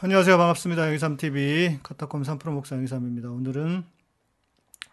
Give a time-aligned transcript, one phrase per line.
[0.00, 0.38] 안녕하세요.
[0.38, 0.86] 반갑습니다.
[0.86, 3.30] 영희삼TV 카타콤 3프로 목사 영희삼입니다.
[3.30, 3.84] 오늘은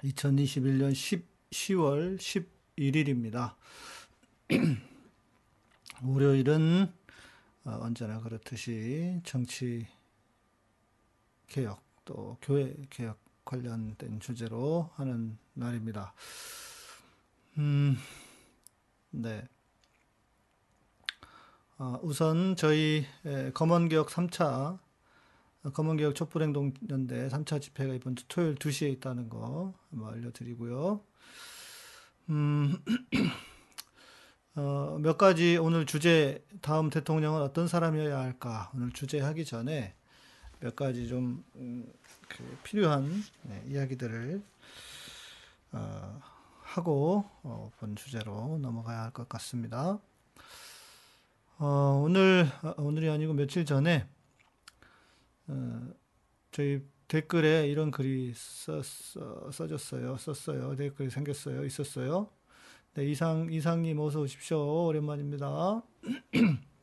[0.04, 3.54] 2021년 10, 10월 11일입니다.
[6.04, 6.91] 월요일은
[7.65, 9.86] 어, 언제나 그렇듯이 정치
[11.50, 16.16] 개혁 또 교회 개혁 관련된 주제로 하는 날입니다.
[17.60, 17.96] 음,
[19.12, 19.48] 네.
[21.78, 23.06] 어, 우선 저희
[23.54, 24.80] 검언개혁 3차
[25.74, 31.02] 검언개혁 촛불행동연대 3차 집회가 이번 주 토요일 2시에 있다는 거 한번 알려드리고요.
[32.30, 32.76] 음,
[34.55, 39.96] 어, 몇 가지 오늘 주제 다음 대통령은 어떤 사람이어야 할까 오늘 주제 하기 전에
[40.60, 41.86] 몇 가지 좀 음,
[42.30, 43.12] 그 필요한
[43.44, 44.41] 네, 이야기들을
[45.74, 46.22] 어,
[46.62, 50.00] 하고 어, 본 주제로 넘어가야 할 것 같습니다.
[51.58, 54.08] 어, 오늘 어, 오늘이 아니고 며칠 전에
[55.48, 55.81] 어,
[56.52, 60.18] 저희 댓글에 이런 글이 써, 써, 써졌어요.
[60.18, 60.76] 썼어요.
[60.76, 61.65] 댓글이 생겼어요.
[61.65, 62.29] 있었어요.
[62.96, 64.85] 네, 이상 이상님 어서 오십시오.
[64.88, 65.46] 오랜만입니다.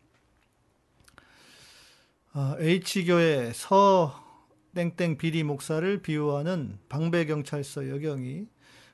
[2.35, 4.23] 어, H교회 서
[4.75, 8.47] 땡땡 비리 목사를 비유하는 방배경찰서 여경이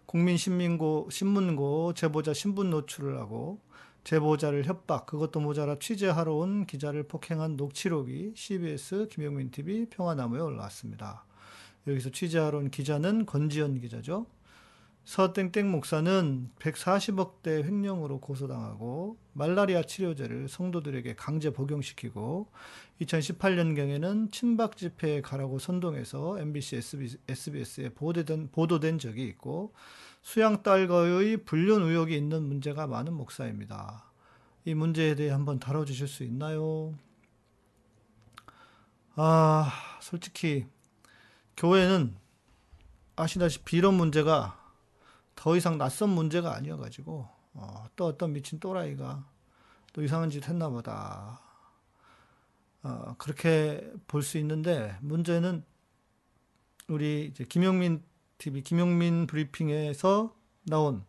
[0.07, 3.61] 국민신민고 신문고 제보자 신분 노출을 하고
[4.09, 11.27] 제보자를 협박, 그것도 모자라 취재하러 온 기자를 폭행한 녹취록이 CBS 김용민 TV 평화나무에 올라왔습니다.
[11.87, 14.25] 여기서 취재하러 온 기자는 권지현 기자죠.
[15.05, 22.49] 서땡땡 목사는 140억대 횡령으로 고소당하고 말라리아 치료제를 성도들에게 강제 복용시키고
[23.03, 26.81] 2018년경에는 친박 집회에 가라고 선동해서 MBC,
[27.29, 29.75] SBS에 보도된, 보도된 적이 있고
[30.23, 34.05] 수양 딸과의 불륜 의혹이 있는 문제가 많은 목사입니다.
[34.65, 36.95] 이 문제에 대해 한번 다뤄주실 수 있나요?
[39.17, 40.67] 아, 솔직히
[41.57, 42.15] 교회는
[43.17, 44.59] 아시다시피 이런 문제가
[45.35, 49.25] 더 이상 낯선 문제가 아니어가지고 어, 또 어떤 미친 또라이가
[49.93, 51.41] 또 이상한 짓 했나 보다.
[52.83, 55.65] 어, 그렇게 볼 수 있는데 문제는
[56.89, 58.03] 우리 이제 김용민
[58.39, 60.35] TV 김용민 브리핑에서
[60.65, 61.05] 나온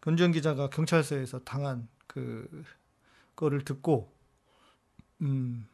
[0.00, 2.64] 권지현 기자가 경찰서에서 당한 그
[3.36, 4.12] 거를 듣고
[5.20, 5.68] 음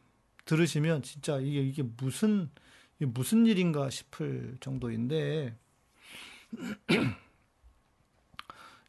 [0.45, 2.49] 들으시면 진짜 이게 이게 무슨
[2.97, 5.57] 이게 무슨 일인가 싶을 정도인데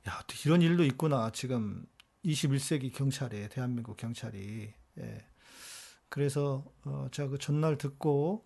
[0.08, 1.30] 야, 이런 일도 있구나.
[1.30, 1.86] 지금
[2.24, 5.26] 21세기 경찰에 대한민국 경찰이 예.
[6.08, 8.44] 그래서 어, 제가 그 전날 듣고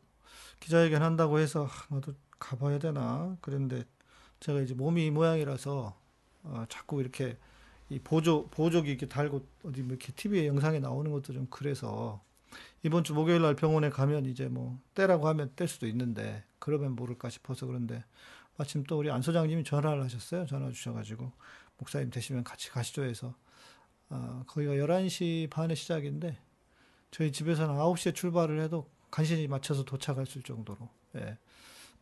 [0.60, 3.84] 기자회견 한다고 해서 아, 나도 가봐야 되나 그런데
[4.40, 5.96] 제가 이제 몸이 이 모양이라서
[6.44, 7.36] 어, 자꾸 이렇게
[7.88, 12.22] 이 보조 보조기 이렇게 달고 어디 뭐 이렇게 TV에 영상에 나오는 것도 좀 그래서
[12.82, 17.30] 이번 주 목요일 날 병원에 가면 이제 뭐 떼라고 하면 뗄 수도 있는데 그러면 모를까
[17.30, 18.04] 싶어서 그런데
[18.56, 20.46] 마침 또 우리 안 소장님이 전화를 하셨어요.
[20.46, 21.32] 전화 주셔가지고
[21.78, 23.34] 목사님 되시면 같이 가시죠 해서
[24.10, 26.38] 어, 거기가 11시 반에 시작인데
[27.10, 31.38] 저희 집에서는 9시에 출발을 해도 간신히 맞춰서 도착할 수 있을 정도로 예.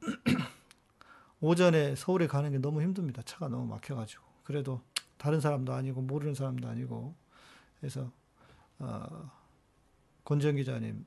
[1.40, 3.22] 오전에 서울에 가는 게 너무 힘듭니다.
[3.22, 4.22] 차가 너무 막혀가지고.
[4.44, 4.80] 그래도
[5.16, 7.14] 다른 사람도 아니고 모르는 사람도 아니고
[7.82, 8.12] 해서
[8.78, 9.30] 어,
[10.24, 11.04] 권정 기자님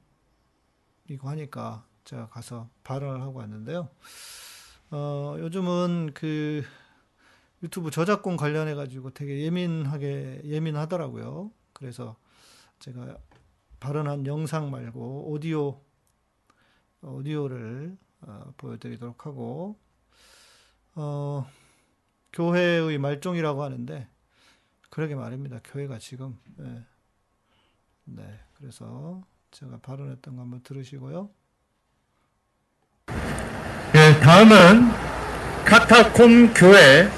[1.10, 3.90] 이거 하니까 제가 가서 발언을 하고 왔는데요.
[4.92, 6.64] 어, 요즘은 그
[7.64, 11.52] 유튜브 저작권 관련해 가지고 되게 예민하게 예민하더라고요.
[11.74, 12.16] 그래서
[12.80, 13.18] 제가
[13.80, 15.82] 발언한 영상 말고 오디오
[17.02, 19.78] 오디오를 어, 보여드리도록 하고
[20.96, 21.50] 어,
[22.34, 24.08] 교회의 말종이라고 하는데
[24.90, 25.60] 그러게 말입니다.
[25.64, 26.86] 교회가 지금 네.
[28.06, 31.30] 네, 그래서 제가 발언했던 거 한번 들으시고요.
[33.94, 34.90] 네, 다음은
[35.66, 37.10] 카타콤 교회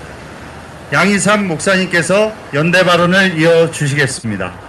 [0.93, 4.66] 양희삼 목사님께서 연대 발언을 이어 주시겠습니다.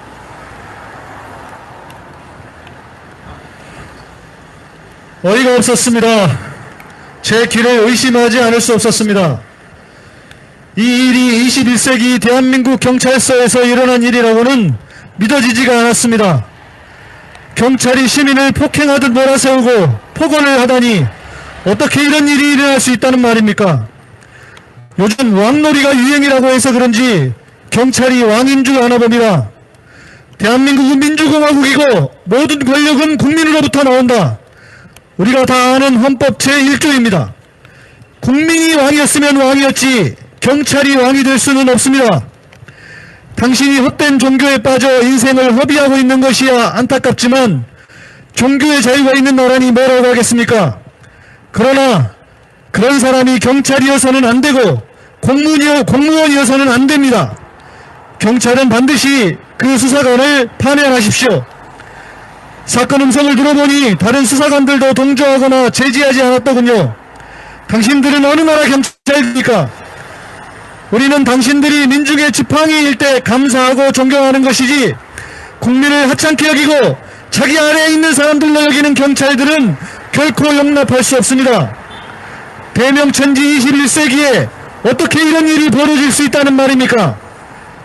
[5.29, 6.39] 어이가 없었습니다.
[7.21, 9.41] 제 길을 의심하지 않을 수 없었습니다.
[10.77, 14.75] 이 일이 21세기 대한민국 경찰서에서 일어난 일이라고는
[15.17, 16.47] 믿어지지가 않았습니다.
[17.57, 21.07] 경찰이 시민을 폭행하듯 몰아세우고 폭언을 하다니
[21.67, 23.87] 어떻게 이런 일이 일어날 수 있다는 말입니까?
[24.99, 27.35] 요즘 왕놀이가 유행이라고 해서 그런지
[27.69, 29.51] 경찰이 왕인 줄 아나 봅니다.
[30.39, 34.39] 대한민국은 민주공화국이고 모든 권력은 국민으로부터 나온다.
[35.19, 37.33] 우리가 다 아는 헌법 제1조입니다.
[38.21, 42.23] 국민이 왕이었으면 왕이었지 경찰이 왕이 될 수는 없습니다.
[43.37, 47.65] 당신이 헛된 종교에 빠져 인생을 허비하고 있는 것이야 안타깝지만
[48.35, 50.79] 종교의 자유가 있는 나라니 뭐라고 하겠습니까?
[51.53, 52.11] 그러나
[52.71, 54.83] 그런 사람이 경찰이어서는 안 되고
[55.21, 57.37] 공무원이어, 공무원이어서는 안 됩니다.
[58.21, 61.45] 경찰은 반드시 그 수사관을 파면하십시오.
[62.69, 66.95] 사건 음성을 들어보니 다른 수사관들도 동조하거나 제지하지 않았더군요.
[67.67, 69.71] 당신들은 어느 나라 경찰입니까?
[70.91, 74.95] 우리는 당신들이 민중의 지팡이일 때 감사하고 존경하는 것이지
[75.61, 76.99] 국민을 하찮게 여기고
[77.31, 79.77] 자기 아래에 있는 사람들로 여기는 경찰들은
[80.13, 81.75] 결코 용납할 수 없습니다.
[82.75, 84.49] 대명천지 21세기에
[84.85, 87.17] 어떻게 이런 일이 벌어질 수 있다는 말입니까?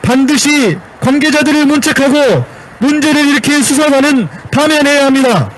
[0.02, 2.53] 반드시 관계자들을 문책하고
[2.84, 5.50] 문제를 일으킨 수사관은 파면해야 합니다.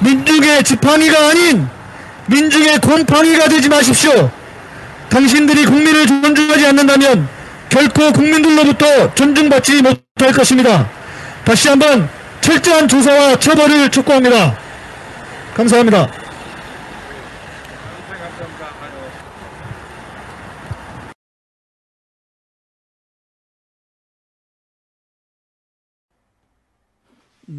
[0.00, 1.68] 민중의 지팡이가 아닌
[2.26, 4.30] 민중의 곰팡이가 되지 마십시오.
[5.08, 7.28] 당신들이 국민을 존중하지 않는다면
[7.68, 10.88] 결코 국민들로부터 존중받지 못할 것입니다.
[11.44, 12.08] 다시 한번
[12.40, 14.56] 철저한 조사와 처벌을 촉구합니다.
[15.54, 16.08] 감사합니다.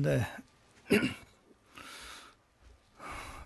[0.01, 0.27] 네.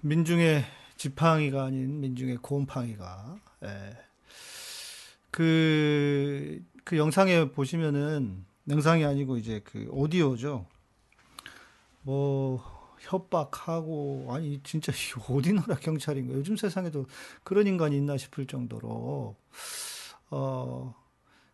[0.01, 0.63] 민중의
[0.97, 3.37] 지팡이가 아닌 민중의 곰팡이가.
[3.65, 3.97] 예.
[5.29, 10.65] 그, 그 영상에 보시면은, 영상이 아니고 이제 그 오디오죠.
[12.01, 12.63] 뭐,
[12.99, 14.91] 협박하고, 아니, 진짜
[15.29, 16.33] 어디 나라 경찰인가.
[16.33, 17.05] 요즘 세상에도
[17.43, 19.35] 그런 인간이 있나 싶을 정도로,
[20.31, 20.95] 어,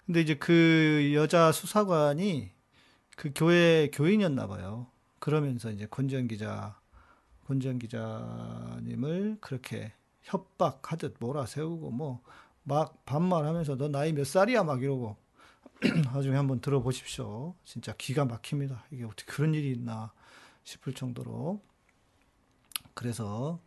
[0.06, 2.55] 근데 이제 그 여자 수사관이
[3.16, 4.88] 그 교회 교인이었나 봐요.
[5.20, 6.80] 그러면서 이제 권지현 기자,
[7.48, 12.22] 권지현 기자님을 그렇게 협박하듯 몰아세우고 뭐
[12.66, 15.16] 막 반말하면서 너 나이 몇 살이야 막 이러고
[16.14, 17.54] 나중에 한번 들어보십시오.
[17.64, 18.86] 진짜 기가 막힙니다.
[18.92, 20.12] 이게 어떻게 그런 일이 있나
[20.64, 21.62] 싶을 정도로.
[22.96, 23.60] 그래서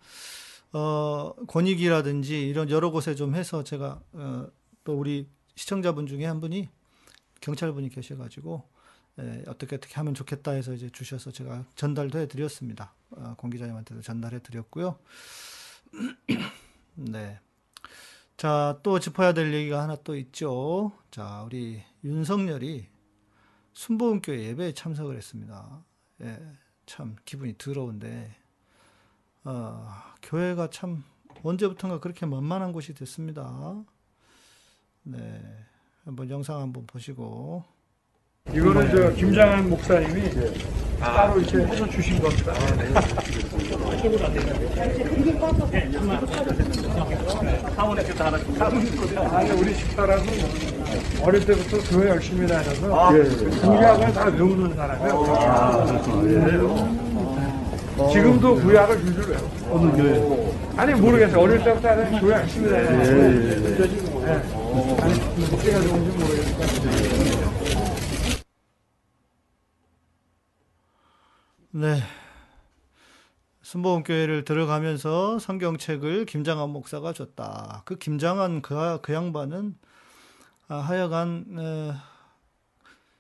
[0.73, 4.49] 어 권익이라든지 이런 여러 곳에 좀 해서 제가 어,
[4.85, 6.69] 또 우리 시청자분 중에 한 분이
[7.41, 8.69] 경찰분이 계셔가지고
[9.21, 12.95] 예, 어떻게 어떻게 하면 좋겠다 해서 이제 주셔서 제가 전달도 해드렸습니다.
[13.11, 14.99] 어, 공 기자님한테도 전달해드렸고요.
[16.95, 17.41] 네.
[18.37, 20.93] 자, 또 짚어야 될 얘기가 하나 또 있죠.
[21.11, 22.87] 자, 우리 윤석열이
[23.73, 25.85] 순복음교회 예배에 참석을 했습니다.
[26.23, 26.41] 예,
[26.87, 28.35] 참 기분이 더러운데,
[29.45, 29.89] 어,
[30.23, 31.03] 교회가 참
[31.43, 33.85] 언제부턴가 그렇게 만만한 곳이 됐습니다.
[35.03, 35.65] 네.
[36.05, 37.65] 한번 영상 한번 보시고,
[38.55, 40.23] 이거는 저 김장한 목사님이
[41.01, 42.53] 따로 이렇게 해서 주신 겁니다.
[49.33, 50.25] 아니 우리 집사람은
[51.23, 53.11] 어릴 때부터 교회 열심히 다녀서
[53.61, 55.79] 구약을 다 외우는 사람이에요.
[58.13, 59.51] 지금도 구약을 줄줄 외워.
[59.73, 60.21] 어느 교회?
[60.77, 61.41] 아니 모르겠어요.
[61.41, 64.43] 어릴 때부터 하는 교회 열심히 다녀서 예.
[65.03, 65.15] 아니
[65.51, 67.58] 목회가 좋은지 모르겠어요.
[71.71, 72.01] 네.
[73.61, 77.83] 순복음 교회를 들어가면서 성경책을 김장한 목사가 줬다.
[77.85, 79.77] 그 김장한 그, 그 양반은
[80.69, 81.93] 아, 하여간 에,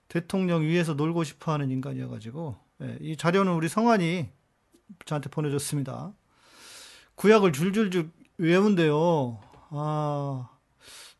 [0.08, 4.30] 대통령 위에서 놀고 싶어하는 인간이어가지고 예, 이 자료는 우리 성환이
[5.04, 6.14] 저한테 보내줬습니다.
[7.16, 9.40] 구약을 줄줄줄 외운대요.
[9.70, 10.48] 아,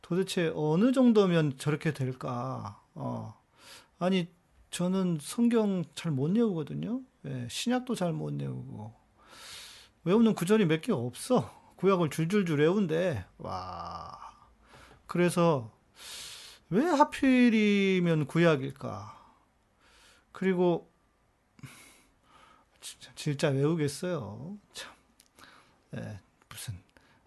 [0.00, 2.80] 도대체 어느 정도면 저렇게 될까?
[2.94, 3.38] 어,
[3.98, 4.28] 아니
[4.70, 7.00] 저는 성경 잘 못 외우거든요.
[7.26, 8.94] 예, 신약도 잘 못 외우고
[10.04, 11.56] 외우는 구절이 몇 개 없어.
[11.76, 14.18] 구약을 줄줄줄 외운데 와.
[15.06, 15.72] 그래서
[16.70, 19.16] 왜 하필이면 구약일까?
[20.32, 20.90] 그리고
[22.80, 24.56] 진짜, 진짜 외우겠어요.
[24.72, 24.92] 참.
[25.96, 26.74] 예, 무슨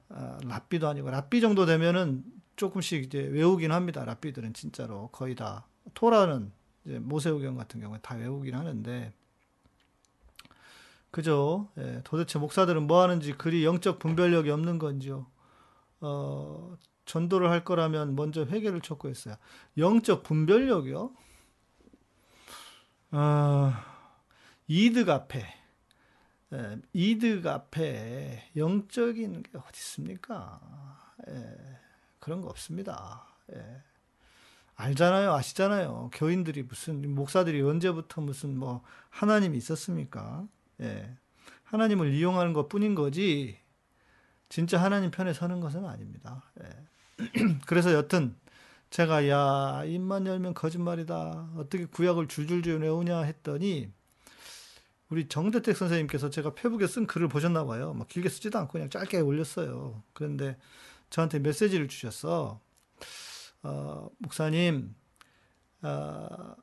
[0.09, 2.23] 아, 랍비도 아니고 랍비 정도 되면은
[2.55, 4.05] 조금씩 이제 외우긴 합니다.
[4.05, 6.51] 랍비들은 진짜로 거의 다 토라는
[6.85, 9.13] 이제 모세오경 같은 경우에 다 외우긴 하는데
[11.11, 11.69] 그죠?
[11.77, 15.27] 예, 도대체 목사들은 뭐 하는지 그리 영적 분별력이 없는 건지요.
[15.99, 19.35] 어, 전도를 할 거라면 먼저 회개를 촉구했어요.
[19.77, 21.11] 영적 분별력이요?
[23.11, 23.73] 어,
[24.67, 25.45] 이득 앞에,
[26.53, 30.61] 예, 이득 앞에 영적인 게 어디 있습니까?
[31.27, 31.79] 예,
[32.19, 33.27] 그런 거 없습니다.
[33.53, 33.83] 예.
[34.75, 36.09] 알잖아요, 아시잖아요.
[36.13, 40.47] 교인들이 무슨 목사들이 언제부터 무슨 뭐 하나님이 있었습니까?
[40.81, 41.15] 예.
[41.63, 43.57] 하나님을 이용하는 것 뿐인 거지,
[44.49, 46.43] 진짜 하나님 편에 서는 것은 아닙니다.
[46.63, 47.25] 예.
[47.67, 48.35] 그래서 여튼,
[48.89, 51.51] 제가, 야, 입만 열면 거짓말이다.
[51.55, 53.91] 어떻게 구약을 줄줄줄 외우냐 했더니,
[55.11, 57.93] 우리 정대택 선생님께서 제가 페북에 쓴 글을 보셨나 봐요.
[57.93, 60.01] 막 길게 쓰지도 않고 그냥 짧게 올렸어요.
[60.13, 60.57] 그런데
[61.09, 62.61] 저한테 메시지를 주셨어.
[63.63, 64.95] 어, 목사님,
[65.83, 66.55] 어,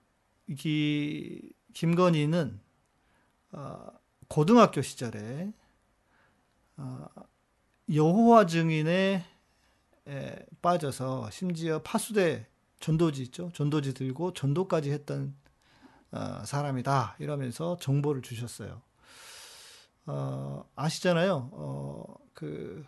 [0.49, 2.61] 이 김건희는
[3.52, 3.87] 어,
[4.28, 5.52] 고등학교 시절에
[6.76, 7.07] 어,
[7.93, 9.25] 여호와 증인에
[10.09, 12.47] 에, 빠져서 심지어 파수대
[12.81, 13.50] 전도지 있죠.
[13.55, 15.35] 전도지 들고 전도까지 했던
[16.11, 17.17] 어, 사람이다.
[17.19, 18.83] 이러면서 정보를 주셨어요.
[20.07, 21.50] 어, 아시잖아요.
[21.52, 22.85] 어, 그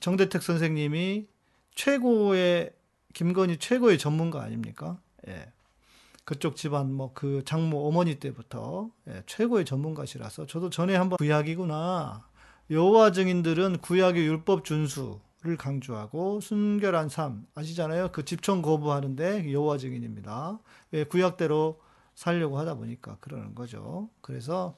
[0.00, 1.28] 정대택 선생님이
[1.74, 2.74] 최고의
[3.14, 4.98] 김건희 최고의 전문가 아닙니까?
[5.28, 5.52] 예.
[6.24, 12.26] 그쪽 집안 뭐 그 장모 어머니 때부터 예, 최고의 전문가시라서 저도 전에 한번 구약이구나.
[12.70, 18.10] 여호와 증인들은 구약의 율법 준수를 강조하고 순결한 삶 아시잖아요.
[18.12, 20.58] 그 집청 거부하는데 여호와 증인입니다.
[20.92, 21.80] 왜 구약대로
[22.14, 24.08] 살려고 하다 보니까 그러는 거죠.
[24.22, 24.76] 그래서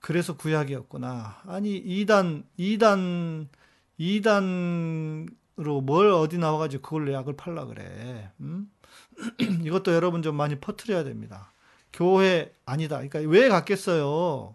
[0.00, 1.42] 그래서 구약이었구나.
[1.46, 3.48] 아니 이단 이단
[3.96, 8.30] 이단으 로뭘 어디 나와가지고 그걸로 약을 팔라 그래.
[8.40, 8.70] 음?
[9.64, 11.52] 이것도 여러분 좀 많이 퍼뜨려야 됩니다.
[11.92, 12.96] 교회 아니다.
[12.96, 14.54] 그러니까 왜 갔겠어요?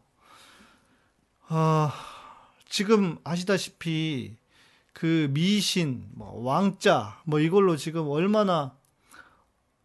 [1.50, 1.94] 아,
[2.68, 4.38] 지금 아시다시피
[4.94, 8.76] 그 미신, 뭐 왕자, 뭐 이걸로 지금 얼마나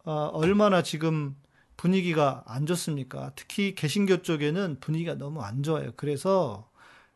[0.04, 1.36] 아, 얼마나 지금
[1.76, 3.32] 분위기가 안 좋습니까?
[3.36, 5.92] 특히 개신교 쪽에는 분위기가 너무 안 좋아요.
[5.96, 6.70] 그래서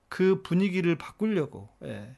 [0.08, 2.16] 그 분위기를 바꾸려고 예.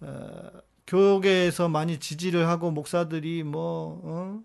[0.00, 0.50] 어,
[0.90, 4.42] 교계에서 많이 지지를 하고 목사들이 뭐 어?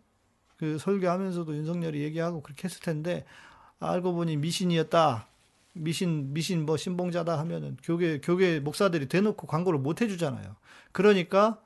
[0.57, 3.25] 그 설교하면서도 윤석열이 얘기하고 그렇게 했을 텐데
[3.79, 5.27] 알고 보니 미신이었다.
[5.73, 10.55] 미신 미신 뭐 신봉자다 하면은 교계 교계 목사들이 대놓고 광고를 못 해주잖아요.
[10.91, 11.59] 그러니까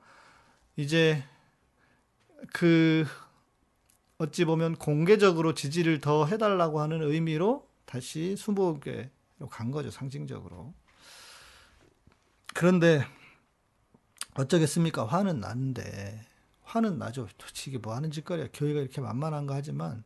[0.78, 1.26] 이제
[2.54, 3.06] 그
[4.18, 9.12] 어찌 보면 공개적으로 지지를 더 해달라고 하는 의미로 다시 수복에
[9.50, 10.74] 간 거죠 상징적으로.
[12.54, 13.06] 그런데
[14.36, 15.06] 어쩌겠습니까?
[15.06, 16.26] 화는 나는데
[16.64, 17.28] 화는 나죠.
[17.40, 18.48] 솔직히 뭐 하는 짓거리야.
[18.54, 20.04] 교회가 이렇게 만만한가 하지만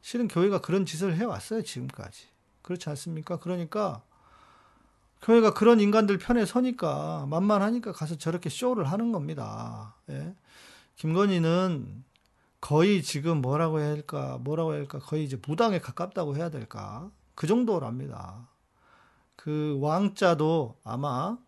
[0.00, 2.26] 실은 교회가 그런 짓을 해왔어요 지금까지.
[2.62, 3.38] 그렇지 않습니까?
[3.38, 4.02] 그러니까
[5.22, 9.96] 교회가 그런 인간들 편에 서니까 만만하니까 가서 저렇게 쇼를 하는 겁니다.
[10.10, 10.34] 예?
[10.96, 12.04] 김건희는
[12.60, 17.46] 거의 지금 뭐라고 해야 할까, 뭐라고 해야 할까, 거의 이제 무당에 가깝다고 해야 될까, 그
[17.46, 18.48] 정도랍니다.
[19.36, 21.38] 그 왕자도 아마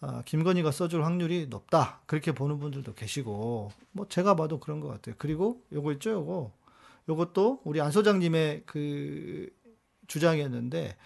[0.00, 5.14] 아, 김건희가 써줄 확률이 높다 그렇게 보는 분들도 계시고, 뭐 제가 봐도 그런 것 같아요.
[5.18, 6.52] 그리고 요거 있죠, 요거,
[7.08, 9.48] 요것도 우리 안 소장님의 그
[10.06, 10.96] 주장이었는데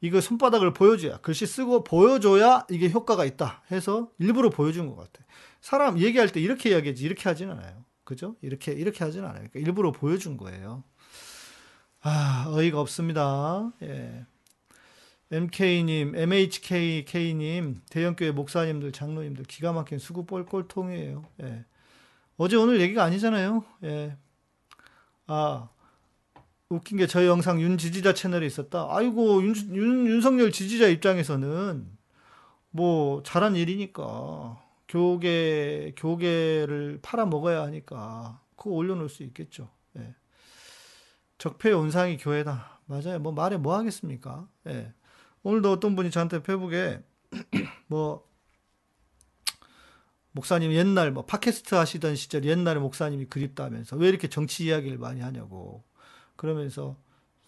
[0.00, 5.24] 이거 손바닥을 보여줘야 글씨 쓰고 보여줘야 이게 효과가 있다 해서 일부러 보여준 것 같아.
[5.60, 7.84] 사람 얘기할 때 이렇게 이야기하지 이렇게 하진 않아요.
[8.04, 8.36] 그죠?
[8.42, 9.48] 이렇게 이렇게 하진 않아요.
[9.50, 10.82] 그러니까 일부러 보여준 거예요.
[12.00, 13.72] 아 어이가 없습니다.
[13.82, 14.26] 예.
[15.32, 21.24] MK님, MHKK님, 대형교회 목사님들, 장로님들 기가 막힌 수고 뻘꼴통이에요.
[21.42, 21.64] 예.
[22.36, 23.64] 어제 오늘 얘기가 아니잖아요.
[23.84, 24.16] 예.
[25.26, 25.70] 아,
[26.68, 28.88] 웃긴 게 저희 영상 윤 지지자 채널에 있었다.
[28.90, 31.86] 아이고, 윤, 윤, 윤석열 지지자 입장에서는
[32.70, 39.70] 뭐 잘한 일이니까 교계, 교계를 팔아먹어야 하니까 그거 올려놓을 수 있겠죠.
[39.96, 40.14] 예.
[41.38, 42.80] 적폐 온상이 교회다.
[42.84, 43.18] 맞아요.
[43.18, 44.46] 뭐 말해 뭐 하겠습니까?
[44.66, 44.92] 예.
[45.42, 47.02] 오늘도 어떤 분이 저한테 페북에
[47.88, 48.26] 뭐
[50.32, 55.84] 목사님 옛날 뭐 팟캐스트 하시던 시절 옛날에 목사님이 그립다면서 왜 이렇게 정치 이야기를 많이 하냐고
[56.36, 56.96] 그러면서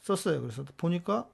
[0.02, 0.42] 썼어요.
[0.42, 1.28] 그래서 보니까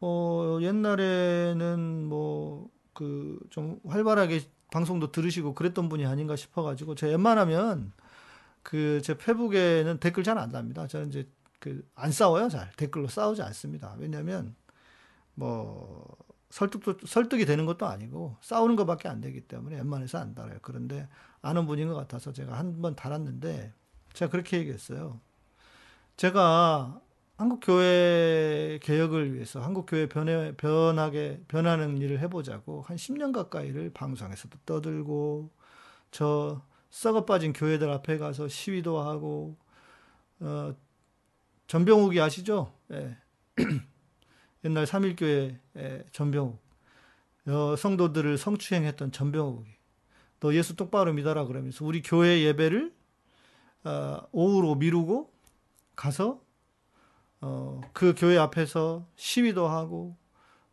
[0.00, 7.92] 어 옛날에는 뭐 그 좀 활발하게 방송도 들으시고 그랬던 분이 아닌가 싶어가지고 제가 웬만하면
[8.62, 10.86] 그 제 페북에는 댓글 잘 안 답니다.
[10.88, 11.28] 저는 이제
[11.60, 13.94] 그 안 싸워요 잘 댓글로 싸우지 않습니다.
[13.98, 14.54] 왜냐하면
[15.38, 16.06] 뭐
[16.50, 20.58] 설득도 설득이 되는 것도 아니고 싸우는 것밖에 안 되기 때문에 웬만해서 안 달아요.
[20.62, 21.08] 그런데
[21.42, 23.72] 아는 분인 것 같아서 제가 한 번 달았는데
[24.14, 25.20] 제가 그렇게 얘기했어요.
[26.16, 27.00] 제가
[27.36, 34.58] 한국 교회 개혁을 위해서 한국 교회 변해 변하게 변하는 일을 해보자고 한 10년 가까이를 방송에서도
[34.66, 35.50] 떠들고
[36.10, 39.56] 저 썩어 빠진 교회들 앞에 가서 시위도 하고
[40.40, 40.74] 어
[41.68, 42.72] 전병욱이 아시죠?
[42.92, 43.16] 예.
[44.64, 45.58] 옛날 삼일교회
[46.12, 46.58] 전병욱
[47.48, 49.70] 여 성도들을 성추행했던 전병욱이
[50.40, 52.92] 너 예수 똑바로 믿어라 그러면서 우리 교회 예배를
[53.84, 55.32] 어, 오후로 미루고
[55.96, 56.40] 가서
[57.40, 60.16] 어, 그 교회 앞에서 시위도 하고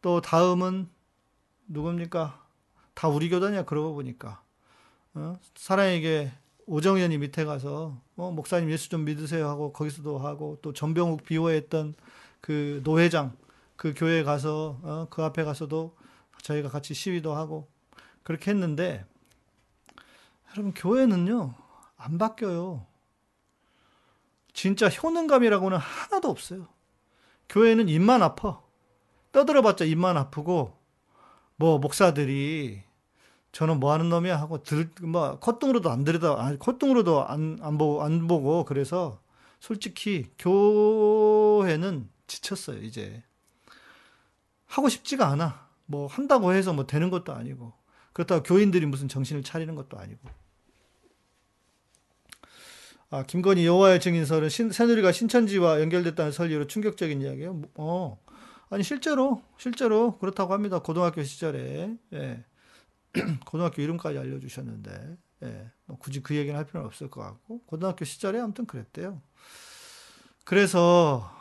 [0.02, 0.90] 또 다음은
[1.68, 2.44] 누굽니까?
[2.94, 4.42] 다 우리 교단이야 그러고 보니까
[5.14, 5.38] 어?
[5.56, 6.32] 사랑에게
[6.68, 11.94] 오정현이 밑에 가서 어, 목사님 예수 좀 믿으세요 하고 거기서도 하고 또 전병욱 비호했던
[12.42, 13.36] 그 노회장
[13.76, 15.96] 그 교회 가서 어, 그 앞에 가서도
[16.42, 17.70] 저희가 같이 시위도 하고
[18.24, 19.06] 그렇게 했는데
[20.52, 21.54] 여러분 교회는요
[21.98, 22.86] 안 바뀌어요.
[24.54, 26.68] 진짜 효능감이라고는 하나도 없어요.
[27.50, 28.62] 교회는 입만 아파.
[29.32, 30.78] 떠들어봤자 입만 아프고
[31.58, 32.84] 뭐 목사들이
[33.52, 38.28] 저는 뭐 하는 놈이야 하고 들뭐 콧등으로도 안 들여다 아니, 콧등으로도 안 안 보고 안
[38.28, 39.20] 보고 그래서
[39.60, 43.24] 솔직히 교회는 지쳤어요 이제
[44.76, 45.70] 하고 싶지가 않아.
[45.86, 47.72] 뭐 한다고 해서 뭐 되는 것도 아니고.
[48.12, 50.28] 그렇다고 교인들이 무슨 정신을 차리는 것도 아니고.
[53.10, 57.54] 아 김건희 여호와의 증인설은 신, 새누리가 신천지와 연결됐다는 설리로 충격적인 이야기예요.
[57.54, 58.20] 뭐, 어.
[58.70, 60.80] 아니 실제로 실제로 그렇다고 합니다.
[60.80, 61.96] 고등학교 시절에.
[62.12, 62.44] 예.
[63.46, 65.18] 고등학교 이름까지 알려주셨는데.
[65.44, 67.62] 예, 뭐 굳이 그 얘기는 할 필요는 없을 것 같고.
[67.62, 69.22] 고등학교 시절에 아무튼 그랬대요.
[70.44, 71.32] 그래서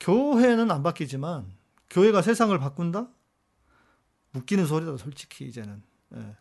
[0.00, 1.56] 교회는 안 바뀌지만
[1.90, 3.08] 교회가 세상을 바꾼다?
[4.34, 5.82] 웃기는 소리다 솔직히 이제는
[6.14, 6.36] 예.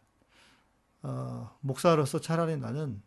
[1.04, 3.02] 어, 목사로서 차라리 나는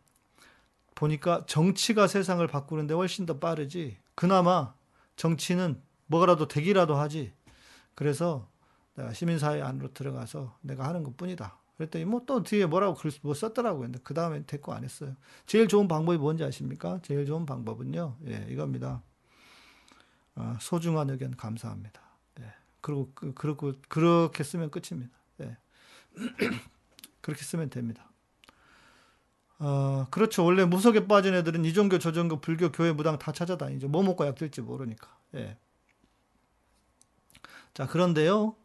[0.94, 4.74] 보니까 정치가 세상을 바꾸는데 훨씬 더 빠르지 그나마
[5.16, 7.32] 정치는 뭐라도 되기라도 하지
[7.94, 8.48] 그래서
[8.94, 11.58] 내가 시민사회 안으로 들어가서 내가 하는 것 뿐이다.
[11.76, 13.82] 그랬더니 뭐 또 뒤에 뭐라고 글, 뭐 썼더라고요.
[13.82, 15.14] 근데 그 다음에 대꾸 안 했어요.
[15.46, 16.98] 제일 좋은 방법이 뭔지 아십니까?
[17.02, 18.16] 제일 좋은 방법은요.
[18.26, 19.02] 예, 이겁니다.
[20.34, 22.07] 어, 소중한 의견 감사합니다.
[22.78, 25.16] 예, 그리고, 그, 그리고, 그렇게 쓰면 끝입니다.
[25.40, 25.56] 예.
[27.20, 28.10] 그렇게 쓰면 됩니다.
[29.58, 30.44] 어, 그렇죠.
[30.44, 33.88] 원래 무속에 빠진 애들은 이종교, 저종교, 불교, 교회, 무당 다 찾아다니죠.
[33.88, 35.08] 뭐 먹고 약 들지 모르니까.
[35.34, 35.56] 예.
[37.74, 38.56] 자, 그런데요.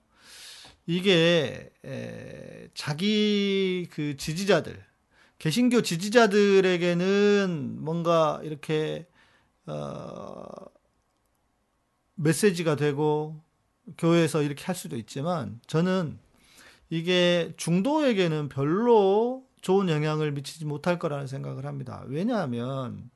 [0.86, 4.84] 이게 에, 자기 그 지지자들
[5.39, 9.08] 개신교 지지자들에게는 뭔가 이렇게
[9.65, 10.43] 어,
[12.15, 13.41] 메시지가 되고
[13.98, 16.19] 교회에서 이렇게 할 수도 있지만 저는
[16.89, 22.04] 이게 중도에게는 별로 좋은 영향을 미치지 못할 거라는 생각을 합니다.
[22.08, 23.10] 왜냐하면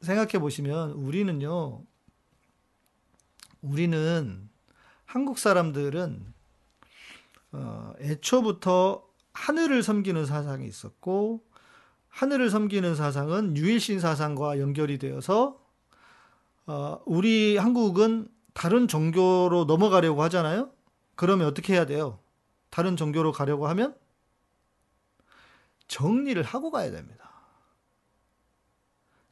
[0.00, 1.82] 생각해 보시면 우리는요,
[3.62, 4.48] 우리는
[5.06, 6.34] 한국 사람들은
[7.52, 11.44] 어, 애초부터 하늘을 섬기는 사상이 있었고
[12.08, 15.60] 하늘을 섬기는 사상은 유일신 사상과 연결이 되어서
[16.66, 20.70] 어, 우리 한국은 다른 종교로 넘어가려고 하잖아요.
[21.16, 22.20] 그러면 어떻게 해야 돼요?
[22.70, 23.94] 다른 종교로 가려고 하면
[25.86, 27.30] 정리를 하고 가야 됩니다.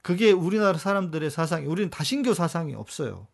[0.03, 3.29] 그게 우리나라 사람들의 사상이 우리는 다신교 사상이 없어요.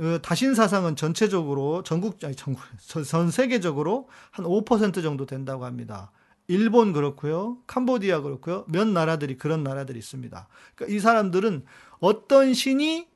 [0.00, 2.62] 어, 다신 사상은 전체적으로 전국 아니 전국
[3.06, 6.10] 전 세계적으로 한 5% 정도 된다고 합니다.
[6.48, 7.58] 일본 그렇고요.
[7.66, 8.64] 캄보디아 그렇고요.
[8.68, 10.48] 몇 나라들이 그런 나라들이 있습니다.
[10.74, 11.64] 그러니까 이 사람들은
[12.00, 13.08] 어떤 신이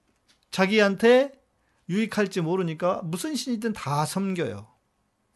[0.51, 1.33] 자기한테
[1.89, 4.69] 유익할지 모르니까 무슨 신이든 다 섬겨요.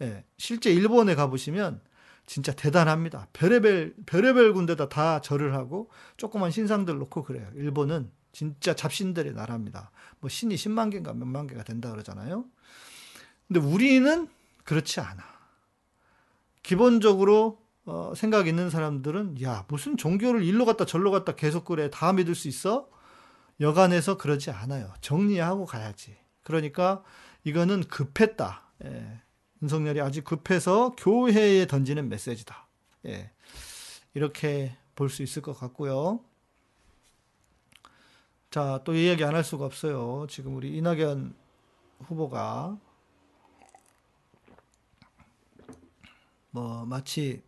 [0.03, 1.81] 예, 실제 일본에 가보시면
[2.27, 3.29] 진짜 대단합니다.
[3.33, 7.49] 별의별, 별의별 군데다 다 절을 하고 조그만 신상들 놓고 그래요.
[7.55, 9.91] 일본은 진짜 잡신들의 나라입니다.
[10.21, 12.45] 뭐 신이 10만 개인가 몇만 개가 된다 그러잖아요.
[13.47, 14.29] 근데 우리는
[14.65, 15.23] 그렇지 않아.
[16.63, 22.13] 기본적으로 어, 생각 있는 사람들은 야 무슨 종교를 일로 갔다 절로 갔다 계속 그래 다
[22.13, 22.89] 믿을 수 있어?
[23.61, 24.93] 여간에서 그러지 않아요.
[25.01, 26.17] 정리하고 가야지.
[26.43, 27.03] 그러니까
[27.45, 28.63] 이거는 급했다.
[28.85, 29.21] 예.
[29.63, 32.67] 윤석열이 아주 급해서 교회에 던지는 메시지다.
[33.07, 33.31] 예.
[34.15, 36.21] 이렇게 볼 수 있을 것 같고요.
[38.51, 40.27] 자, 또이 얘기 안 할 수가 없어요.
[40.29, 41.35] 지금 우리 이낙연
[42.01, 42.79] 후보가
[46.51, 47.43] 뭐 마치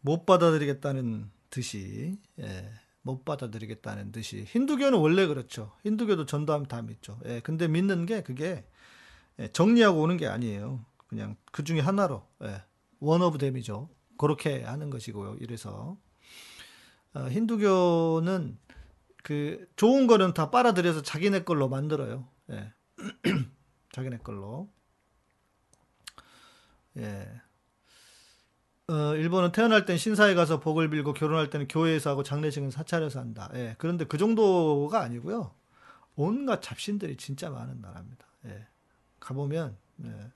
[0.00, 2.72] 못 받아들이겠다는 듯이 예,
[3.08, 5.72] 못 받아들이겠다는 듯이 힌두교는 원래 그렇죠.
[5.82, 7.18] 힌두교도 전도하면 다 믿죠.
[7.24, 8.66] 예, 근데 믿는 게 그게
[9.38, 10.84] 예, 정리하고 오는 게 아니에요.
[11.08, 12.62] 그냥 그 중에 하나로 예,
[13.00, 13.88] one of them이죠.
[14.18, 15.36] 그렇게 하는 것이고요.
[15.40, 15.96] 이래서
[17.14, 18.58] 어, 힌두교는
[19.22, 22.28] 그 좋은 거는 다 빨아들여서 자기네 걸로 만들어요.
[22.50, 22.74] 예.
[23.92, 24.68] 자기네 걸로.
[26.98, 27.40] 예.
[28.90, 33.50] 어, 일본은 태어날 땐 신사에 가서 복을 빌고 결혼할 때는 교회에서 하고 장례식은 사찰에서 한다.
[33.54, 33.74] 예.
[33.76, 35.50] 그런데 그 정도가 아니고요.
[36.16, 38.26] 온갖 잡신들이 진짜 많은 나라입니다.
[38.46, 38.66] 예.
[39.20, 40.30] 가보면, 예.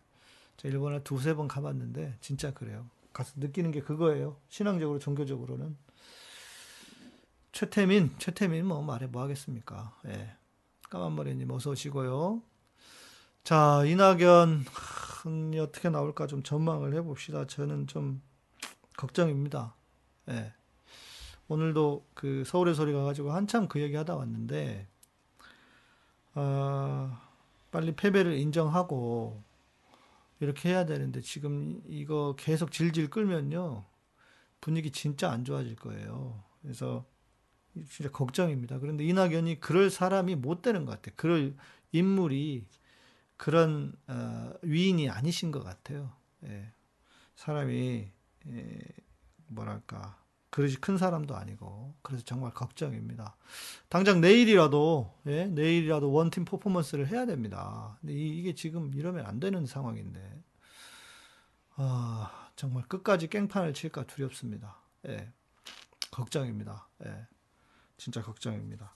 [0.58, 2.90] 저 일본에 두세 번 가봤는데, 진짜 그래요.
[3.14, 4.36] 가서 느끼는 게 그거예요.
[4.50, 5.74] 신앙적으로, 종교적으로는.
[7.52, 9.96] 최태민, 최태민 뭐 말해 뭐 하겠습니까?
[10.08, 10.36] 예.
[10.90, 12.42] 까만머리님 어서 오시고요.
[13.44, 17.46] 자, 이낙연 하, 어떻게 나올까 좀 전망을 해봅시다.
[17.46, 18.20] 저는 좀
[18.96, 19.74] 걱정입니다.
[20.28, 20.52] 예.
[21.48, 24.88] 오늘도 그 서울의 소리 가가지고 한참 그 얘기 하다 왔는데,
[26.34, 27.28] 아,
[27.70, 29.42] 빨리 패배를 인정하고
[30.40, 33.84] 이렇게 해야 되는데 지금 이거 계속 질질 끌면요.
[34.60, 36.42] 분위기 진짜 안 좋아질 거예요.
[36.62, 37.04] 그래서
[37.88, 38.78] 진짜 걱정입니다.
[38.78, 41.14] 그런데 이낙연이 그럴 사람이 못 되는 것 같아요.
[41.16, 41.56] 그럴
[41.92, 42.66] 인물이
[43.36, 46.12] 그런 어, 위인이 아니신 것 같아요.
[46.44, 46.72] 예.
[47.34, 48.12] 사람이 예,
[49.46, 53.36] 뭐랄까 그릇이 큰 사람도 아니고 그래서 정말 걱정입니다.
[53.88, 57.96] 당장 내일이라도 예, 내일이라도 원팀 퍼포먼스를 해야 됩니다.
[58.00, 60.42] 근데 이, 이게 지금 이러면 안 되는 상황인데
[61.76, 64.76] 아 정말 끝까지 깽판을 칠까 두렵습니다.
[65.08, 65.32] 예,
[66.10, 66.86] 걱정입니다.
[67.06, 67.26] 예,
[67.96, 68.94] 진짜 걱정입니다.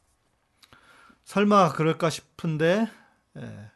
[1.25, 2.87] 설마 그럴까 싶은데
[3.39, 3.71] 예,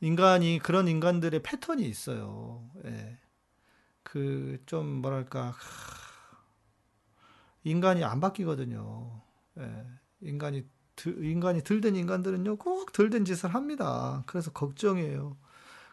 [0.00, 2.68] 인간이 그런 인간들의 패턴이 있어요.
[2.86, 3.18] 예.
[4.12, 5.54] 그 좀 뭐랄까
[7.64, 9.20] 인간이 안 바뀌거든요.
[9.58, 9.86] 예.
[10.20, 14.22] 인간이 덜, 인간이 덜된 인간들은요 꼭 덜된 짓을 합니다.
[14.26, 15.36] 그래서 걱정이에요.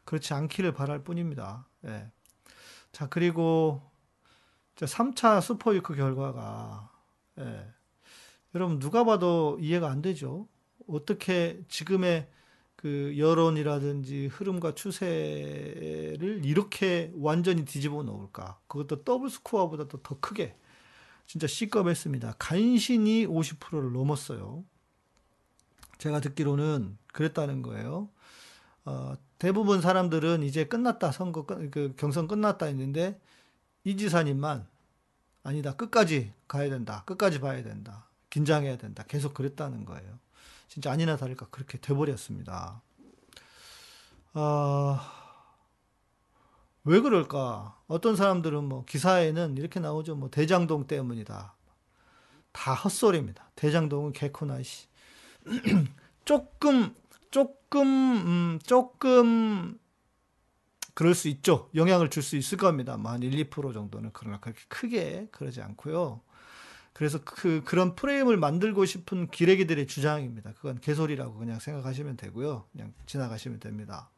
[0.06, 1.67] 그렇지 않기를 바랄 뿐입니다.
[1.86, 2.12] 예.
[2.91, 3.82] 자 그리고
[4.75, 6.89] 3차 super week 결과가
[7.39, 7.73] 예.
[8.54, 10.47] 여러분 누가 봐도 이해가 안 되죠.
[10.88, 12.30] 어떻게 지금의
[12.75, 18.59] 그 여론이라든지 흐름과 추세를 이렇게 완전히 뒤집어 놓을까?
[18.67, 20.55] 그것도 double score보다도 더 크게
[21.25, 22.35] 진짜 C급했습니다.
[22.38, 24.63] 간신히 50%를 넘었어요.
[25.97, 28.09] 제가 듣기로는 그랬다는 거예요.
[28.83, 33.19] 어, 대부분 사람들은 이제 끝났다 선거 끝- 그 경선 끝났다 했는데
[33.83, 34.67] 이 지사님만
[35.43, 40.19] 아니다 끝까지 가야 된다 끝까지 봐야 된다 긴장해야 된다 계속 그랬다는 거예요.
[40.67, 42.82] 진짜 아니나 다를까 그렇게 돼버렸습니다.
[44.34, 45.12] 아,
[46.84, 47.80] 왜 그럴까?
[47.88, 50.15] 어떤 사람들은 뭐 기사에는 이렇게 나오죠.
[50.15, 51.56] 뭐 대장동 때문이다.
[52.51, 53.49] 다 헛소리입니다.
[53.56, 54.88] 대장동은 개코나 씨.
[56.25, 56.95] 조금
[57.32, 59.78] 조금 음, 조금
[60.93, 61.69] 그럴 수 있죠.
[61.75, 62.97] 영향을 줄 수 있을 겁니다.
[62.97, 66.21] 뭐한 1, 2% 정도는 그러나 그렇게 크게 그러지 않고요.
[66.95, 70.53] 그래서 그 그런 프레임을 만들고 싶은 기레기들의 주장입니다.
[70.53, 72.63] 그건 개소리라고 그냥 생각하시면 되고요.
[72.71, 74.10] 그냥 지나가시면 됩니다.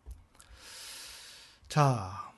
[1.67, 2.31] 자,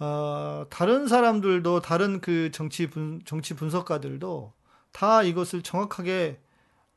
[0.00, 4.52] 어, 다른 사람들도 다른 그 정치 분 정치 분석가들도
[4.90, 6.40] 다 이것을 정확하게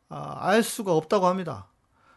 [0.10, 1.68] 아, 알 수가 없다고 합니다.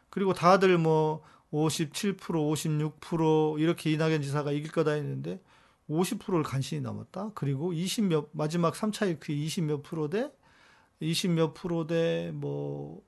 [0.09, 5.43] 그리고 다들 뭐 57%, 56% 이렇게 이낙연 지사가 이길 거다 했는데
[5.93, 7.31] 50%를 간신히 넘었다.
[7.35, 10.31] 그리고 20 몇, 마지막 3차 1크 20 몇 프로 대,
[11.01, 13.03] 20 몇 프로 대, 뭐,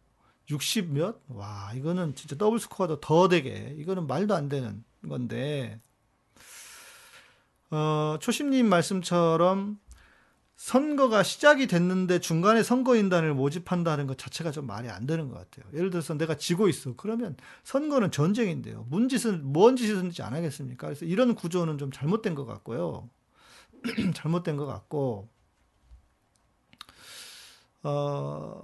[0.50, 1.20] 60 몇?
[1.28, 5.80] 와, 이거는 진짜 더블 스코어도 더 되게, 이거는 말도 안 되는 건데,
[7.70, 9.80] 어, 초심님 말씀처럼
[10.56, 15.70] 선거가 시작이 됐는데 중간에 선거인단을 모집한다는 것 자체가 좀 말이 안 되는 것 같아요.
[15.74, 16.94] 예를 들어서 내가 지고 있어.
[16.96, 18.86] 그러면 선거는 전쟁인데요.
[18.88, 20.86] 뭔 짓은, 뭔 짓이든지 안 하겠습니까?
[20.86, 23.10] 그래서 이런 구조는 좀 잘못된 것 같고요.
[24.14, 25.28] 잘못된 것 같고,
[27.82, 28.62] 어,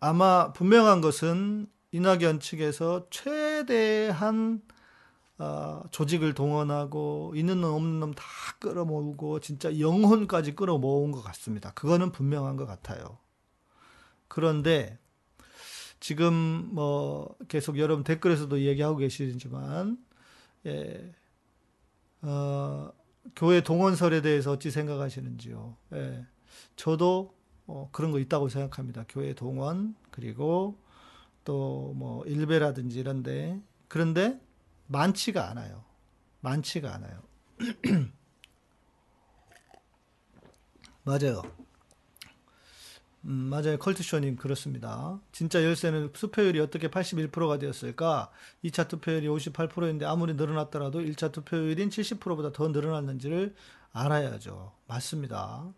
[0.00, 4.62] 아마 분명한 것은 이낙연 측에서 최대한
[5.38, 8.24] 어, 조직을 동원하고 있는 놈 없는 놈 다
[8.60, 11.72] 끌어모으고 진짜 영혼까지 끌어모은 것 같습니다.
[11.74, 13.18] 그거는 분명한 것 같아요.
[14.28, 14.98] 그런데
[16.00, 19.98] 지금 뭐 계속 여러분 댓글에서도 얘기하고 계시지만
[20.66, 21.12] 예,
[22.22, 22.90] 어,
[23.36, 25.76] 교회 동원설에 대해서 어찌 생각하시는지요?
[25.94, 26.26] 예,
[26.76, 27.34] 저도
[27.66, 29.04] 어, 그런 거 있다고 생각합니다.
[29.08, 30.78] 교회 동원 그리고
[31.44, 34.40] 또 뭐 일베라든지 이런데 그런데
[34.86, 35.84] 많지가 않아요.
[36.40, 37.22] 많지가 않아요.
[41.04, 41.42] 맞아요.
[43.24, 43.78] 음, 맞아요.
[43.78, 45.20] 컬투쇼님, 그렇습니다.
[45.30, 48.30] 진짜 열쇠는 투표율이 어떻게 81%가 되었을까?
[48.64, 53.54] 2차 투표율이 58%인데 아무리 늘어났더라도 1차 투표율인 70%보다 더 늘어났는지를
[53.92, 54.72] 알아야죠.
[54.88, 55.72] 맞습니다.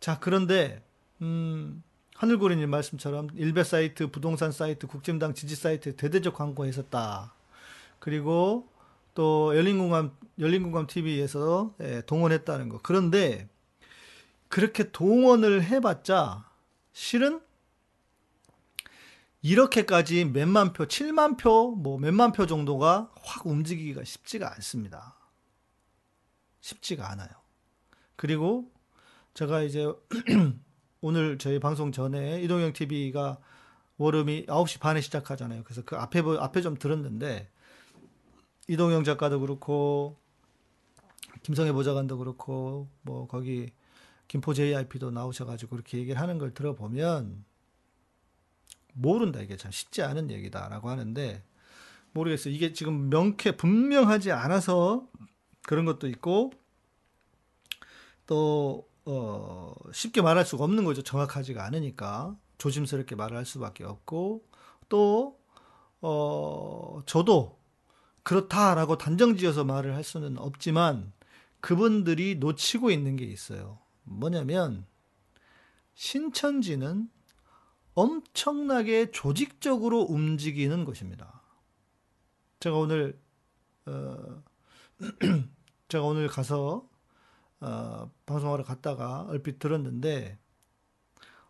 [0.00, 0.82] 자, 그런데,
[1.20, 1.82] 음,
[2.14, 7.34] 하늘고리님 말씀처럼 일베 사이트, 부동산 사이트, 국진당 지지 사이트 대대적 광고했었다.
[7.98, 8.68] 그리고
[9.14, 12.78] 또 열린공감 열린공감 TV에서 예, 동원했다는 거.
[12.82, 13.48] 그런데
[14.48, 16.48] 그렇게 동원을 해봤자
[16.92, 17.40] 실은
[19.42, 25.14] 이렇게까지 몇만 표, 7만 표, 뭐 몇만 표 정도가 확 움직이기가 쉽지가 않습니다.
[26.60, 27.28] 쉽지가 않아요.
[28.16, 28.70] 그리고
[29.34, 29.86] 제가 이제
[31.00, 33.38] 오늘 저희 방송 전에 이동영 TV가
[33.96, 35.62] 월음이 9시 반에 시작하잖아요.
[35.64, 37.48] 그래서 그 앞에 보- 앞에 좀 들었는데
[38.68, 40.16] 이동영 작가도 그렇고
[41.42, 43.72] 김성애 보좌관도 그렇고 뭐 거기
[44.28, 47.44] 김포 JIP도 나오셔가지고 그렇게 얘기를 하는 걸 들어보면
[48.92, 51.42] 모른다 이게 참 쉽지 않은 얘기다라고 하는데
[52.12, 52.52] 모르겠어요.
[52.52, 55.06] 이게 지금 명쾌 분명하지 않아서
[55.62, 56.52] 그런 것도 있고
[58.26, 61.02] 또 어, 쉽게 말할 수가 없는 거죠.
[61.02, 64.44] 정확하지가 않으니까 조심스럽게 말을 할 수밖에 없고
[64.90, 65.38] 또
[66.02, 67.57] 어, 저도
[68.28, 71.14] 그렇다라고 단정지어서 말을 할 수는 없지만
[71.60, 73.78] 그분들이 놓치고 있는 게 있어요.
[74.02, 74.86] 뭐냐면
[75.94, 77.10] 신천지는
[77.94, 81.40] 엄청나게 조직적으로 움직이는 것입니다.
[82.60, 83.18] 제가 오늘
[83.86, 84.42] 어,
[85.88, 86.86] 제가 오늘 가서
[87.60, 90.38] 어, 방송하러 갔다가 얼핏 들었는데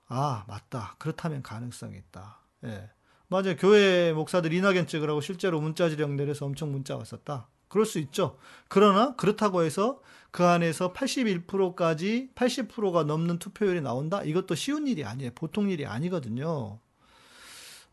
[0.07, 2.39] 아 맞다 그렇다면 가능성이 있다.
[2.67, 2.89] 예.
[3.29, 3.57] 맞아요.
[3.57, 7.49] 교회 목사들 이낙연 찍으라고 실제로 문자 지령 내려서 엄청 문자 왔었다.
[7.69, 8.39] 그럴 수 있죠.
[8.69, 14.23] 그러나 그렇다고 해서 그 안에서 81%까지 80%가 넘는 투표율이 나온다?
[14.23, 15.33] 이것도 쉬운 일이 아니에요.
[15.35, 16.81] 보통 일이 아니거든요.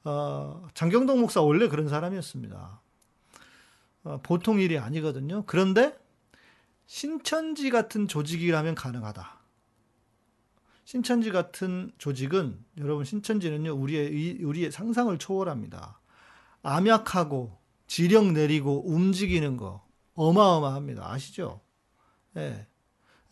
[0.06, 2.82] 어, 장경동 목사 원래 그런 사람이었습니다.
[4.06, 5.43] 어, 보통 일이 아니거든요.
[5.45, 5.98] 그런데
[6.86, 9.35] 신천지 같은 조직이라면 가능하다.
[10.86, 16.00] 신천지 같은 조직은 여러분 신천지는요 우리의 의- 우리의 상상을 초월합니다.
[16.62, 21.12] 암약하고 지령 내리고 움직이는 거 어마어마합니다.
[21.12, 21.62] 아시죠?
[22.38, 22.67] 예.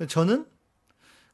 [0.07, 0.47] 저는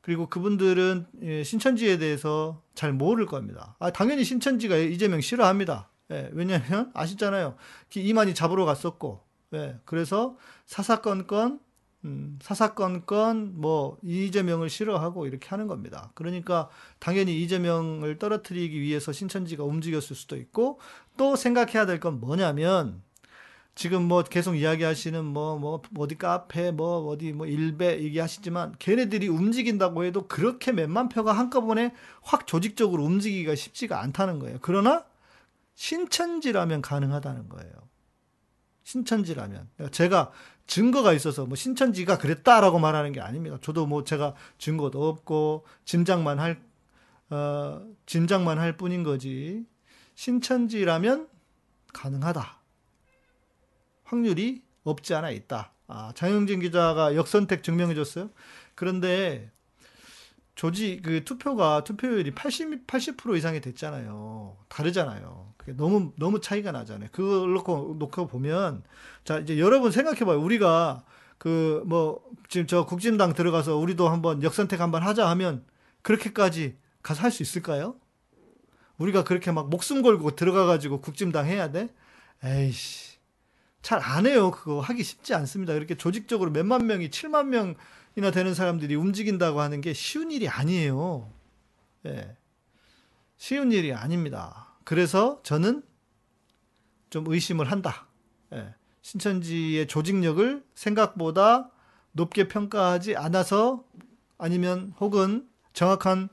[0.02, 3.76] 그리고 그분들은 예, 신천지에 대해서 잘 모를 겁니다.
[3.80, 5.90] 아, 당연히 신천지가 이재명 싫어합니다.
[6.12, 7.56] 예, 왜냐하면 아시잖아요.
[7.90, 11.60] 기- 이만희 잡으러 갔었고, 예, 그래서 사사건건
[12.06, 16.12] 음, 사사건건 뭐 이재명을 싫어하고 이렇게 하는 겁니다.
[16.16, 20.80] 그러니까 당연히 이재명을 떨어뜨리기 위해서 신천지가 움직였을 수도 있고
[21.18, 23.02] 또 생각해야 될 건 뭐냐면
[23.76, 30.06] 지금 뭐 계속 이야기하시는 뭐 뭐 어디 카페 뭐 어디 뭐 일배 얘기하시지만 걔네들이 움직인다고
[30.06, 34.60] 해도 그렇게 몇만 표가 한꺼번에 확 조직적으로 움직이기가 쉽지가 않다는 거예요.
[34.62, 35.06] 그러나
[35.76, 37.72] 신천지라면 가능하다는 거예요.
[38.84, 40.32] 신천지라면 제가
[40.70, 43.58] 증거가 있어서 뭐 신천지가 그랬다라고 말하는 게 아닙니다.
[43.60, 46.62] 저도 뭐 제가 증거도 없고 짐작만 할
[47.32, 49.66] 어, 짐작만 할 뿐인 거지.
[50.14, 51.28] 신천지라면
[51.92, 52.60] 가능하다.
[54.04, 55.74] 확률이 없지 않아 있다.
[55.88, 58.30] 아, 장영진 기자가 역선택 증명해 줬어요.
[58.76, 59.52] 그런데
[60.60, 64.58] 조직 그 투표가 투표율이 80 80% 이상이 됐잖아요.
[64.68, 65.54] 다르잖아요.
[65.56, 67.08] 그게 너무 너무 차이가 나잖아요.
[67.14, 68.84] 그걸 놓고 놓고 보면
[69.24, 70.38] 자 이제 여러분 생각해 봐요.
[70.42, 71.06] 우리가
[71.38, 75.64] 그 뭐 지금 저 국진당 들어가서 우리도 한번 역선택 한번 하자 하면
[76.02, 77.96] 그렇게까지 가서 할 수 있을까요?
[78.98, 81.88] 우리가 그렇게 막 목숨 걸고 들어가 가지고 국진당 해야 돼?
[82.44, 83.18] 에이씨.
[83.82, 84.52] 잘 안 해요.
[84.52, 85.74] 그거 하기 쉽지 않습니다.
[85.74, 87.76] 이렇게 조직적으로 몇만 명이 7만 명
[88.16, 91.32] 이나 되는 사람들이 움직인다고 하는 게 쉬운 일이 아니에요.
[92.06, 92.36] 예.
[93.38, 94.68] 쉬운 일이 아닙니다.
[94.84, 95.84] 그래서 저는
[97.10, 98.08] 좀 의심을 한다.
[98.54, 98.74] 예.
[99.02, 101.72] 신천지의 조직력을 생각보다
[102.12, 103.84] 높게 평가하지 않아서
[104.38, 106.30] 아니면 혹은 정확한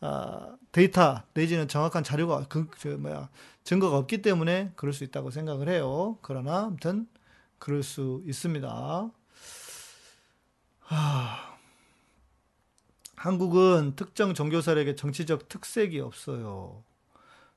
[0.00, 3.30] 아, 데이터 내지는 정확한 자료가 그, 저 뭐야
[3.62, 6.18] 증거가 없기 때문에 그럴 수 있다고 생각을 해요.
[6.20, 7.08] 그러나 아무튼
[7.58, 9.10] 그럴 수 있습니다.
[10.84, 11.56] 하,
[13.16, 16.84] 한국은 특정 종교설에게 정치적 특색이 없어요.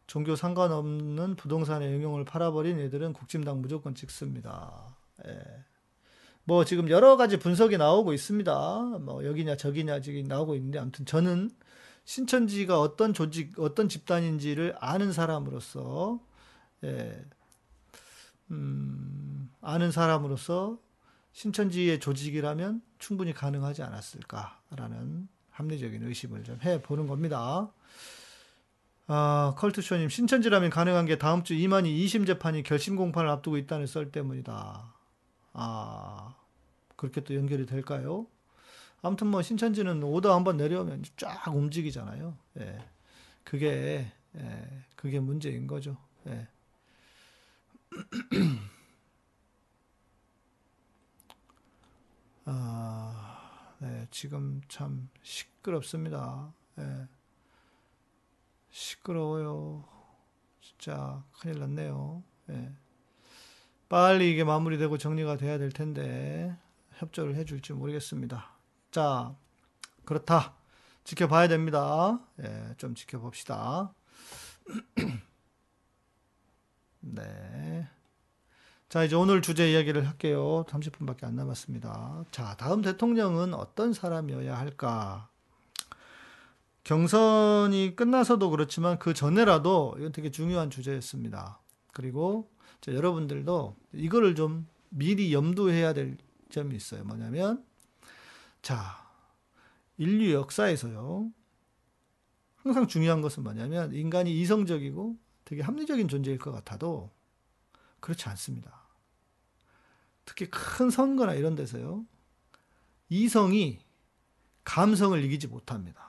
[0.07, 4.95] 종교 상관없는 부동산의 영용을 팔아버린 애들은 국진당 무조건 찍습니다.
[5.25, 5.37] 예.
[6.45, 8.53] 뭐 지금 여러 가지 분석이 나오고 있습니다.
[9.01, 11.51] 뭐 여기냐 저기냐 지금 나오고 있는데 아무튼 저는
[12.05, 16.21] 신천지가 어떤 조직, 어떤 집단인지를 아는 사람으로서,
[16.85, 17.25] 예,
[18.49, 20.79] 음, 아는 사람으로서
[21.33, 27.71] 신천지의 조직이라면 충분히 가능하지 않았을까라는 합리적인 의심을 좀 해보는 겁니다.
[29.07, 34.11] 아, 컬투쇼님, 신천지라면 가능한 게 다음 주 이만희 2심 재판이 결심 공판을 앞두고 있다는 썰
[34.11, 34.93] 때문이다.
[35.53, 36.35] 아,
[36.95, 38.27] 그렇게 또 연결이 될까요?
[39.01, 42.37] 아무튼 뭐 신천지는 오더 한번 내려오면 쫙 움직이잖아요.
[42.59, 42.83] 예.
[43.43, 44.83] 그게 예.
[44.95, 45.97] 그게 문제인 거죠.
[46.27, 46.47] 예.
[52.49, 56.53] 아, 네, 지금 참 시끄럽습니다.
[56.79, 57.07] 예.
[58.71, 59.83] 시끄러워요.
[60.61, 62.23] 진짜 큰일 났네요.
[62.49, 62.71] 예.
[63.89, 66.55] 빨리 이게 마무리되고 정리가 돼야 될 텐데
[66.93, 68.53] 협조를 해줄지 모르겠습니다.
[68.91, 69.35] 자,
[70.05, 70.55] 그렇다.
[71.03, 72.17] 지켜봐야 됩니다.
[72.41, 73.93] 예, 좀 지켜봅시다.
[77.01, 77.89] 네.
[78.89, 80.63] 자, 이제 오늘 주제 이야기를 할게요.
[80.69, 82.23] 30분밖에 안 남았습니다.
[82.31, 85.27] 자, 다음 대통령은 어떤 사람이어야 할까?
[86.85, 91.59] 경선이 끝나서도 그렇지만 그 전에라도 이건 되게 중요한 주제였습니다.
[91.91, 96.15] 그리고 자, 여러분들도 이거를 좀 미리 염두해야 될
[96.49, 97.03] 점이 있어요.
[97.03, 97.65] 뭐냐면
[98.61, 99.05] 자
[99.97, 101.29] 인류 역사에서요
[102.55, 107.11] 항상 중요한 것은 뭐냐면 인간이 이성적이고 되게 합리적인 존재일 것 같아도
[107.99, 108.81] 그렇지 않습니다.
[110.25, 112.05] 특히 큰 선거나 이런 데서요
[113.09, 113.79] 이성이
[114.63, 116.05] 감성을 이기지 못합니다.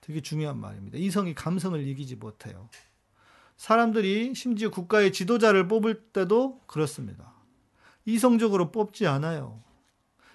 [0.00, 0.98] 되게 중요한 말입니다.
[0.98, 2.68] 이성이 감성을 이기지 못해요.
[3.56, 7.32] 사람들이 심지어 국가의 지도자를 뽑을 때도 그렇습니다.
[8.06, 9.62] 이성적으로 뽑지 않아요.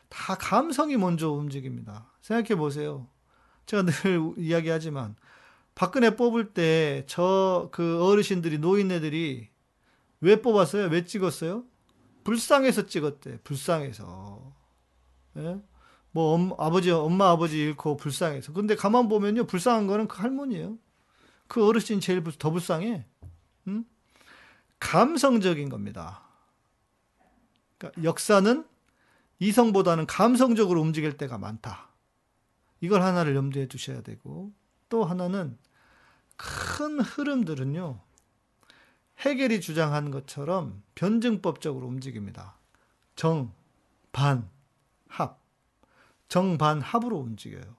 [0.09, 2.09] 다 감성이 먼저 움직입니다.
[2.21, 3.07] 생각해 보세요.
[3.65, 3.93] 제가 늘
[4.37, 5.15] 이야기하지만
[5.73, 9.49] 박근혜 뽑을 때 저 그 어르신들이 노인네들이
[10.21, 10.87] 왜 뽑았어요?
[10.87, 11.63] 왜 찍었어요?
[12.23, 13.39] 불쌍해서 찍었대.
[13.43, 14.53] 불쌍해서.
[15.37, 15.59] 예?
[16.11, 18.53] 뭐 엄, 아버지 엄마 아버지 잃고 불쌍해서.
[18.53, 19.45] 근데 가만 보면요.
[19.45, 20.77] 불쌍한 거는 그 할머니예요.
[21.47, 23.05] 그 어르신 제일 불- 더 불쌍해.
[23.67, 23.85] 음?
[24.79, 26.23] 감성적인 겁니다.
[27.77, 28.65] 그러니까 역사는
[29.39, 31.89] 이성보다는 감성적으로 움직일 때가 많다.
[32.79, 34.53] 이걸 하나를 염두에 두셔야 되고
[34.89, 35.57] 또 하나는
[36.37, 37.99] 큰 흐름들은요.
[39.25, 42.55] 해결이 주장한 것처럼 변증법적으로 움직입니다.
[43.15, 43.51] 정,
[44.11, 44.47] 반,
[45.07, 45.41] 합.
[46.27, 47.75] 정, 반, 합으로 움직여요.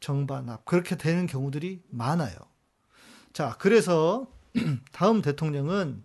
[0.00, 0.64] 정, 반, 합.
[0.64, 2.34] 그렇게 되는 경우들이 많아요.
[3.32, 4.26] 자, 그래서
[4.92, 6.02] 다음 대통령은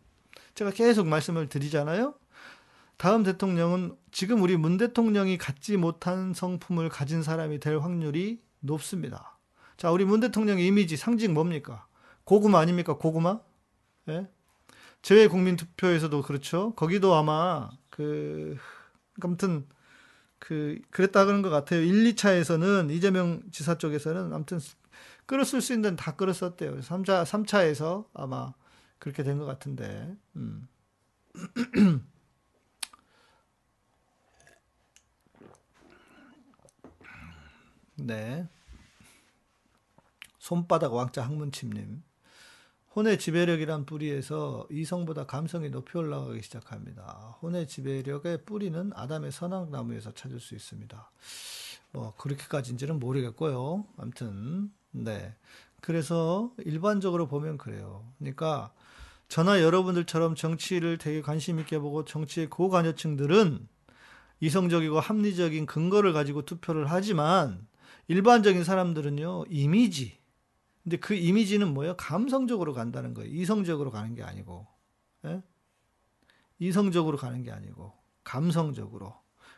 [0.54, 2.14] 제가 계속 말씀을 드리잖아요.
[2.98, 9.38] 다음 대통령은 지금 우리 문 대통령이 갖지 못한 성품을 가진 사람이 될 확률이 높습니다.
[9.78, 11.88] 자, 우리 문 대통령의 이미지 상징 뭡니까?
[12.24, 12.98] 고구마 아닙니까?
[12.98, 13.40] 고구마?
[14.10, 14.28] 예?
[15.02, 16.74] 재외 국민 투표에서도 그렇죠.
[16.76, 18.58] 거기도 아마 그
[19.24, 19.68] 아무튼
[20.40, 21.82] 그 그랬다 그런 것 같아요.
[21.82, 24.60] 1, 2차에서는 이재명 지사 쪽에서는 아무튼
[25.26, 26.80] 끌었을 수 있는 다 끌었었대요.
[26.82, 28.54] 3차 3차에서 아마
[29.00, 30.16] 그렇게 된 것 같은데.
[30.36, 30.68] 음.
[37.98, 38.48] 네.
[40.40, 42.04] 손바닥 왕자 학문침님.
[42.96, 47.38] 혼의 지배력이란 뿌리에서 이성보다 감성이 높이 올라가기 시작합니다.
[47.42, 51.12] 혼의 지배력의 뿌리는 아담의 선악나무에서 찾을 수 있습니다.
[51.92, 53.86] 뭐 그렇게까지인지는 모르겠고요.
[53.98, 55.36] 아무튼 네.
[55.82, 58.10] 그래서 일반적으로 보면 그래요.
[58.18, 58.72] 그러니까
[59.28, 63.68] 저나 여러분들처럼 정치를 되게 관심 있게 보고 정치의 고관여층들은
[64.40, 67.68] 이성적이고 합리적인 근거를 가지고 투표를 하지만
[68.08, 70.18] 일반적인 사람들은요 이미지
[70.86, 71.98] 근데 그 이미지는 뭐예요?
[71.98, 73.34] 감성적으로 간다는 거예요.
[73.34, 74.68] 이성적으로 가는 게 아니고,
[75.26, 75.42] 예?
[76.60, 77.92] 이성적으로 가는 게 아니고
[78.24, 79.16] 감성적으로.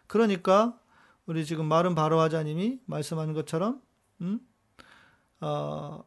[0.08, 0.80] 그러니까
[1.26, 3.82] 우리 지금 마른 바로하자님이 말씀하는 것처럼,
[4.22, 4.40] 음?
[5.42, 6.06] 어,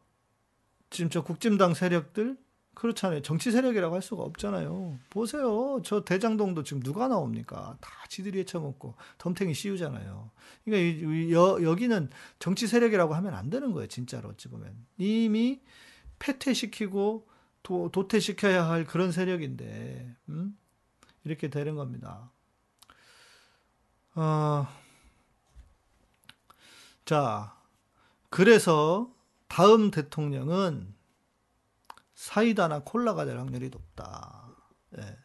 [0.89, 2.35] 지금 저 국진당 세력들
[2.73, 3.21] 그렇잖아요.
[3.21, 4.97] 정치 세력이라고 할 수가 없잖아요.
[5.09, 5.81] 보세요.
[5.83, 7.77] 저 대장동도 지금 누가 나옵니까?
[7.81, 10.31] 다 지들이 해쳐먹고 덤탱이 씌우잖아요.
[10.63, 13.87] 그러니까 여, 여기는 정치 세력이라고 하면 안 되는 거예요.
[13.87, 14.73] 진짜로 어찌 보면.
[14.97, 15.61] 이미
[16.19, 17.27] 패퇴시키고
[17.63, 20.57] 도, 도태시켜야 할 그런 세력인데 음?
[21.23, 22.31] 이렇게 되는 겁니다.
[24.15, 24.67] 어,
[27.05, 27.55] 자,
[28.29, 29.13] 그래서
[29.47, 30.93] 다음 대통령은
[32.21, 34.55] 사이다나 콜라가 될 확률이 높다.
[34.99, 35.17] 예.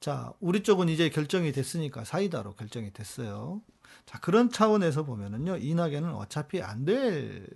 [0.00, 3.60] 자, 우리 쪽은 이제 결정이 됐으니까 사이다로 결정이 됐어요.
[4.06, 7.46] 자, 그런 차원에서 보면은요, 이낙연은 어차피 안 될,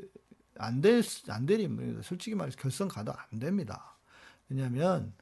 [0.59, 2.02] 안 될, 안 될 인물입니다.
[2.02, 3.96] 솔직히 말해서 결선 가도 안 됩니다.
[4.50, 5.14] 왜냐하면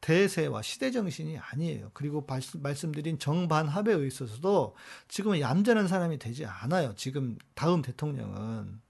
[0.00, 1.90] 대세와 시대 정신이 아니에요.
[1.94, 4.76] 그리고 말씀, 말씀드린 정반합에 있어서도
[5.08, 6.94] 지금은 얌전한 사람이 되지 않아요.
[6.94, 8.80] 지금 다음 대통령은.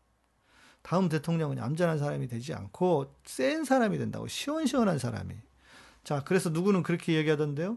[0.82, 5.34] 다음 대통령은 얌전한 사람이 되지 않고 센 사람이 된다고 시원시원한 사람이.
[6.04, 7.76] 자, 그래서 누구는 그렇게 얘기하던데요.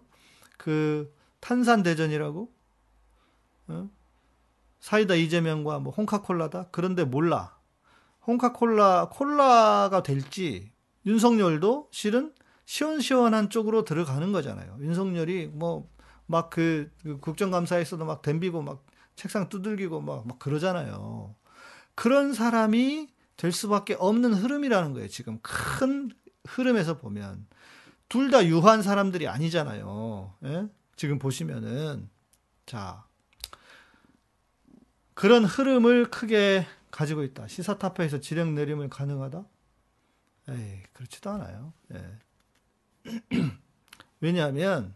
[0.58, 2.52] 그 탄산 대전이라고
[3.67, 3.90] 어?
[4.80, 6.67] 사이다 이재명과 뭐 홍카콜라다.
[6.71, 7.58] 그런데 몰라.
[8.28, 10.71] 홍카콜라 콜라가 될지
[11.06, 12.34] 윤석열도 실은
[12.65, 14.78] 시원시원한 쪽으로 들어가는 거잖아요.
[14.80, 15.90] 윤석열이 뭐
[16.28, 21.36] 막그 국정감사에서도 막 덤비고 막 책상 두들기고 막, 막 그러잖아요.
[21.96, 25.08] 그런 사람이 될 수밖에 없는 흐름이라는 거예요.
[25.08, 26.12] 지금 큰
[26.46, 27.48] 흐름에서 보면
[28.10, 30.35] 둘 다 유한 사람들이 아니잖아요.
[30.46, 30.67] 예?
[30.96, 32.10] 지금 보시면은
[32.65, 33.06] 자
[35.13, 37.48] 그런 흐름을 크게 가지고 있다.
[37.48, 39.46] 시사타파에서 지령 내림을 가능하다?
[40.50, 41.73] 에이 그렇지도 않아요.
[41.94, 42.17] 예.
[44.19, 44.94] 왜냐하면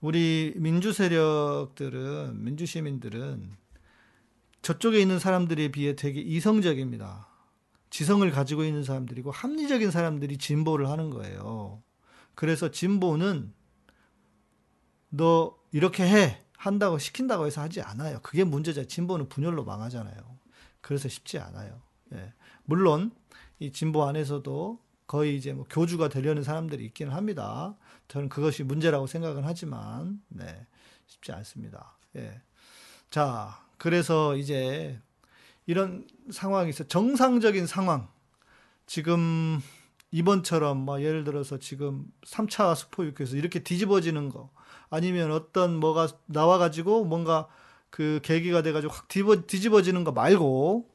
[0.00, 3.50] 우리 민주 세력들은 민주 시민들은
[4.62, 7.28] 저쪽에 있는 사람들에 비해 되게 이성적입니다.
[7.90, 11.82] 지성을 가지고 있는 사람들이고 합리적인 사람들이 진보를 하는 거예요.
[12.34, 13.52] 그래서 진보는
[15.10, 18.20] 너 이렇게 해 한다고 시킨다고 해서 하지 않아요.
[18.22, 18.86] 그게 문제죠.
[18.86, 20.38] 진보는 분열로 망하잖아요.
[20.80, 21.80] 그래서 쉽지 않아요.
[22.12, 22.32] 예.
[22.64, 23.12] 물론
[23.58, 27.76] 이 진보 안에서도 거의 이제 뭐 교주가 되려는 사람들이 있기는 합니다.
[28.08, 30.66] 저는 그것이 문제라고 생각은 하지만 네,
[31.06, 31.96] 쉽지 않습니다.
[32.16, 32.40] 예.
[33.10, 35.00] 자, 그래서 이제
[35.64, 36.06] 이런
[36.68, 38.08] 있어 정상적인 상황
[38.84, 39.58] 지금
[40.10, 44.50] 이번처럼 뭐 예를 들어서 지금 3차 수포육해서 이렇게 뒤집어지는 거
[44.90, 47.48] 아니면 어떤 뭐가 나와 가지고 뭔가
[47.88, 50.92] 그 계기가 돼 가지고 확 뒤집어, 뒤집어지는 거 말고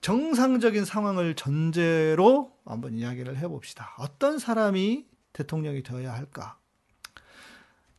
[0.00, 3.94] 정상적인 상황을 전제로 한번 이야기를 해 봅시다.
[3.96, 6.58] 어떤 사람이 대통령이 되어야 할까?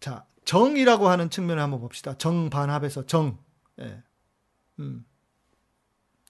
[0.01, 2.17] 자, 정이라고 하는 측면을 한번 봅시다.
[2.17, 3.37] 정반합에서 정.
[3.79, 4.03] 예.
[4.79, 5.05] 음.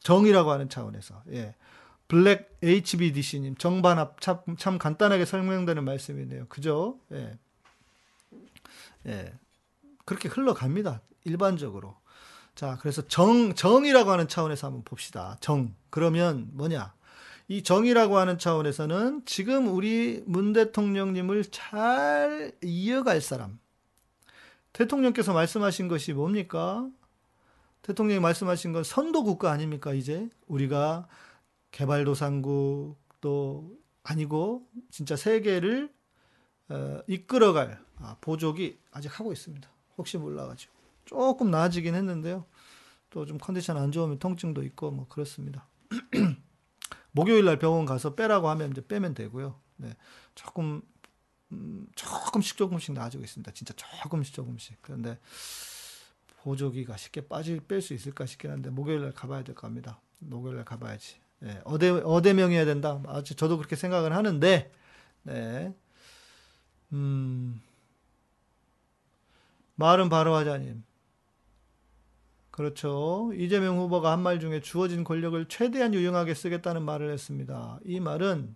[0.01, 1.23] 정이라고 하는 차원에서.
[1.31, 1.55] 예.
[2.07, 6.45] 블랙 HBDC님, 정반합 참, 참 간단하게 설명되는 말씀이네요.
[6.47, 6.99] 그죠?
[7.11, 7.37] 예.
[9.07, 9.33] 예.
[10.05, 11.01] 그렇게 흘러갑니다.
[11.23, 11.97] 일반적으로.
[12.53, 15.37] 자, 그래서 정, 정이라고 하는 차원에서 한번 봅시다.
[15.41, 15.75] 정.
[15.89, 16.93] 그러면 뭐냐?
[17.47, 23.59] 이 정이라고 하는 차원에서는 지금 우리 문 대통령님을 잘 이어갈 사람.
[24.73, 26.87] 대통령께서 말씀하신 것이 뭡니까?
[27.85, 30.27] 대통령이 말씀하신 건 선도 국가 아닙니까, 이제?
[30.47, 31.07] 우리가
[31.69, 35.93] 개발도상국 또 아니고 진짜 세계를
[36.69, 39.69] 어, 이끌어갈 아, 보족이 아직 하고 있습니다.
[39.99, 40.73] 혹시 몰라가지고.
[41.05, 42.45] 조금 나아지긴 했는데요.
[43.11, 45.67] 또 좀 컨디션 안 좋으면 통증도 있고 뭐 그렇습니다.
[47.11, 49.59] 목요일 날 병원 가서 빼라고 하면 이제 빼면 되고요.
[49.77, 49.95] 네.
[50.33, 50.81] 조금
[51.51, 53.51] 음, 조금씩 조금씩 나아지고 있습니다.
[53.51, 54.77] 진짜 조금씩 조금씩.
[54.81, 55.19] 그런데
[56.45, 59.99] 보조기가 쉽게 빠질 뺄 수 있을까 싶긴 한데 목요일 날 가봐야 될 겁니다.
[60.19, 61.15] 목요일 날 가봐야지.
[61.39, 61.59] 네.
[61.65, 63.01] 어대 어대명해야 된다.
[63.07, 64.71] 아주 저도 그렇게 생각을 하는데
[65.23, 65.73] 네.
[66.93, 67.61] 음.
[69.73, 70.83] 말은 바로 하자님.
[72.51, 73.31] 그렇죠.
[73.33, 77.79] 이재명 후보가 한 말 중에 주어진 권력을 최대한 유용하게 쓰겠다는 말을 했습니다.
[77.85, 78.55] 이 말은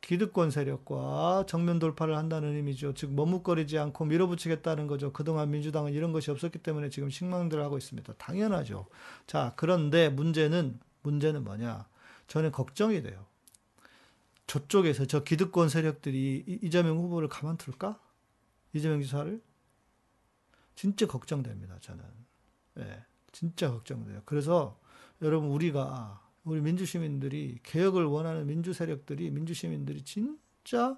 [0.00, 2.94] 기득권 세력과 정면 돌파를 한다는 의미죠.
[2.94, 5.12] 즉 머뭇거리지 않고 밀어붙이겠다는 거죠.
[5.12, 8.14] 그동안 민주당은 이런 것이 없었기 때문에 지금 식망들을 하고 있습니다.
[8.14, 8.86] 당연하죠.
[9.26, 11.86] 자, 그런데 문제는 문제는 뭐냐?
[12.28, 13.26] 저는 걱정이 돼요.
[14.46, 18.00] 저쪽에서 저 기득권 세력들이 이- 이재명 후보를 가만둘까?
[18.72, 19.40] 이재명 지사를?
[20.74, 22.02] 진짜 걱정됩니다, 저는.
[22.78, 24.22] 예, 진짜 걱정돼요.
[24.24, 24.78] 그래서
[25.22, 30.96] 여러분 우리가 우리 민주 시민들이 개혁을 원하는 민주 세력들이 민주 시민들이 진짜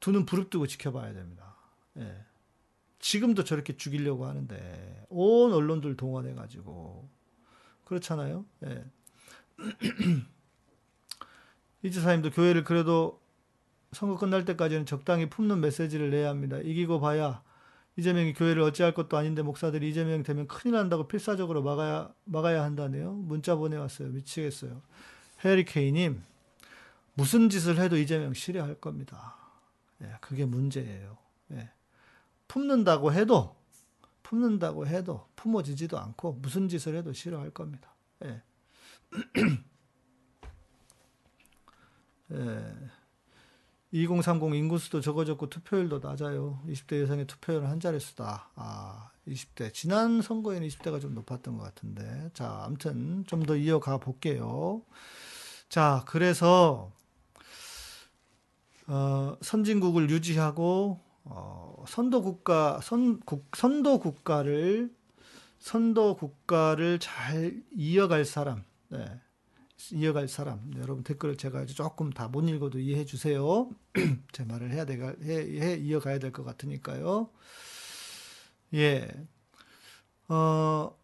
[0.00, 1.56] 두 눈 부릅뜨고 지켜봐야 됩니다.
[1.98, 2.24] 예.
[3.00, 7.08] 지금도 저렇게 죽이려고 하는데 온 언론들 동원해 가지고
[7.84, 8.44] 그렇잖아요.
[8.64, 8.84] 예.
[11.82, 13.20] 이 지사님도 교회를 그래도
[13.92, 16.58] 선거 끝날 때까지는 적당히 품는 메시지를 내야 합니다.
[16.58, 17.42] 이기고 봐야
[17.98, 23.12] 이재명이 교회를 어찌할 것도 아닌데 목사들이 이재명 되면 큰일 난다고 필사적으로 막아야 막아야 한다네요.
[23.12, 24.10] 문자 보내왔어요.
[24.10, 24.80] 미치겠어요.
[25.44, 26.22] 해리 케이님
[27.14, 29.34] 무슨 짓을 해도 이재명 실효할 겁니다.
[30.02, 31.18] 예, 그게 문제예요.
[31.50, 31.72] 예.
[32.46, 33.56] 품는다고 해도
[34.22, 37.96] 품는다고 해도 품어지지도 않고 무슨 짓을 해도 싫어할 겁니다.
[38.24, 38.40] 예.
[42.30, 42.74] 예.
[43.92, 46.60] 2030 인구수도 적어졌고 투표율도 낮아요.
[46.68, 48.50] 20대 여성의 투표율은 한 자릿수다.
[48.54, 49.72] 아, 20대.
[49.72, 52.30] 지난 선거에는 20대가 좀 높았던 것 같은데.
[52.34, 54.82] 자, 아무튼 좀 더 이어가 볼게요.
[55.68, 56.92] 자, 그래서
[58.86, 64.90] 어, 선진국을 유지하고 어, 선도 국가 선 국, 선도 국가를
[65.58, 68.64] 선도 국가를 잘 이어갈 사람.
[68.88, 69.04] 네.
[69.92, 70.70] 이어갈 사람.
[70.70, 73.70] 네, 여러분 댓글을 제가 조금 다 못 읽어도 이해해 주세요.
[74.32, 77.30] 제 말을 해야 돼가 해, 해 이어가야 될 것 같으니까요.
[78.74, 79.08] 예.
[80.28, 80.96] 어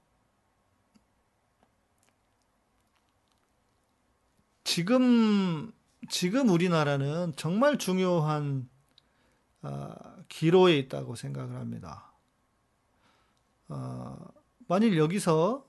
[4.65, 5.73] 지금
[6.11, 8.69] 지금 우리나라는 정말 중요한
[9.63, 9.97] 아,
[10.29, 12.13] 기로에 있다고 생각을 합니다.
[13.69, 14.17] 어,
[14.69, 15.67] 만일 여기서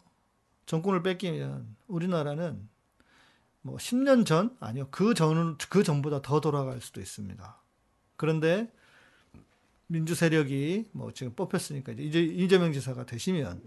[0.66, 2.70] 정권을 뺏기면 우리나라는
[3.66, 7.58] 뭐 10년 전 아니요 그 전은 그 전보다 더 돌아갈 수도 있습니다.
[8.16, 8.72] 그런데
[9.88, 13.64] 민주 세력이 뭐 지금 뽑혔으니까 이제 이재명 지사가 되시면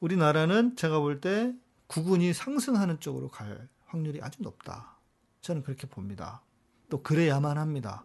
[0.00, 1.54] 우리나라는 제가 볼때
[1.86, 4.96] 국운이 상승하는 쪽으로 갈 확률이 아주 높다.
[5.40, 6.42] 저는 그렇게 봅니다.
[6.90, 8.04] 또 그래야만 합니다.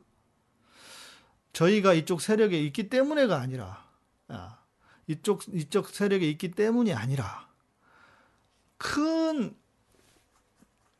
[1.51, 3.83] 저희가 이쪽 세력에 있기 때문에가 아니라
[4.27, 4.59] 아,
[5.07, 7.47] 이쪽 이쪽 세력이 있기 때문이 아니라
[8.77, 9.55] 큰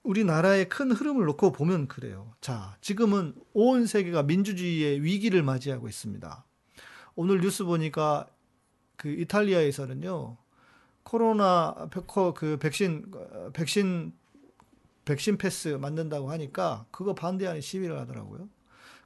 [0.04, 2.34] 우리나라의 큰 흐름을 놓고 보면 그래요.
[2.42, 6.46] 자, 지금은 온 세계가 민주주의의 위기를 맞이하고 있습니다.
[7.16, 8.28] 오늘 뉴스 보니까
[8.98, 10.38] 그 이탈리아에서는요.
[11.04, 11.90] 코로나
[12.36, 14.14] 그 백신 어, 백신
[15.06, 18.48] 백신 패스 만든다고 하니까 그거 반대하는 시위를 하더라고요.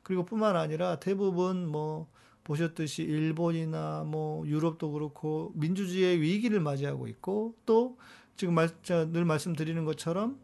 [0.03, 2.07] 그리고 뿐만 아니라 대부분 뭐
[2.43, 7.97] 보셨듯이 일본이나 뭐 유럽도 그렇고 민주주의의 위기를 맞이하고 있고 또
[8.37, 10.39] 지금 말, 늘 말씀드리는 것처럼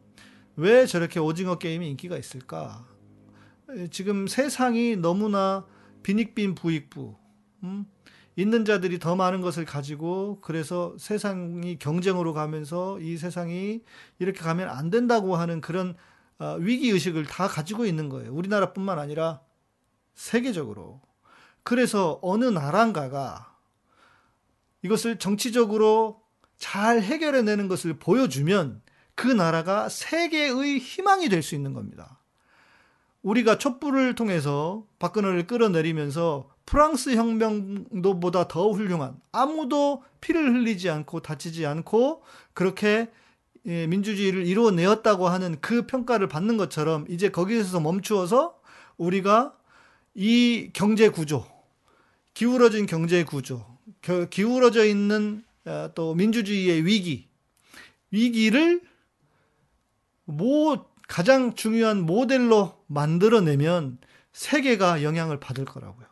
[0.56, 2.86] 왜 저렇게 오징어 게임이 인기가 있을까?
[3.70, 5.66] 에, 지금 세상이 너무나
[6.04, 7.16] 빈익빈 부익부,
[7.64, 7.86] 음?
[8.36, 13.82] 있는 자들이 더 많은 것을 가지고 그래서 세상이 경쟁으로 가면서 이 세상이
[14.20, 15.96] 이렇게 가면 안 된다고 하는 그런
[16.40, 18.34] 어, 위기 의식을 다 가지고 있는 거예요.
[18.34, 19.42] 우리나라뿐만 아니라
[20.16, 21.02] 세계적으로.
[21.62, 23.56] 그래서 어느 나라인가가
[24.82, 26.22] 이것을 정치적으로
[26.58, 28.82] 잘 해결해내는 것을 보여주면
[29.16, 32.20] 그 나라가 세계의 희망이 될 수 있는 겁니다.
[33.22, 42.24] 우리가 촛불을 통해서 박근혜를 끌어내리면서 프랑스 혁명도보다 더 훌륭한 아무도 피를 흘리지 않고 다치지 않고
[42.54, 43.10] 그렇게
[43.66, 48.60] 예, 민주주의를 이루어내었다고 하는 그 평가를 받는 것처럼 이제 거기에서 멈추어서
[48.98, 49.56] 우리가
[50.16, 51.46] 이 경제 구조,
[52.34, 53.66] 기울어진 경제 구조,
[54.02, 57.30] 겨- 기울어져 있는 어, 또 민주주의의 위기,
[58.12, 58.82] 위기를
[60.38, 63.98] 모 가장 중요한 모델로 만들어내면
[64.32, 66.08] 세계가 영향을 받을 거라고요.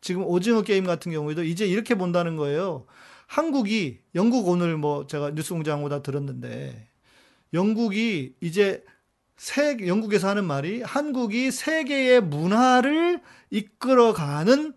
[0.00, 2.86] 지금 오징어 게임 같은 경우에도 이제 이렇게 본다는 거예요.
[3.26, 6.88] 한국이 영국 오늘 뭐 제가 뉴스공장보다 들었는데
[7.52, 8.84] 영국이 이제
[9.36, 14.74] 세 영국에서 하는 말이 한국이 세계의 문화를 이끌어가는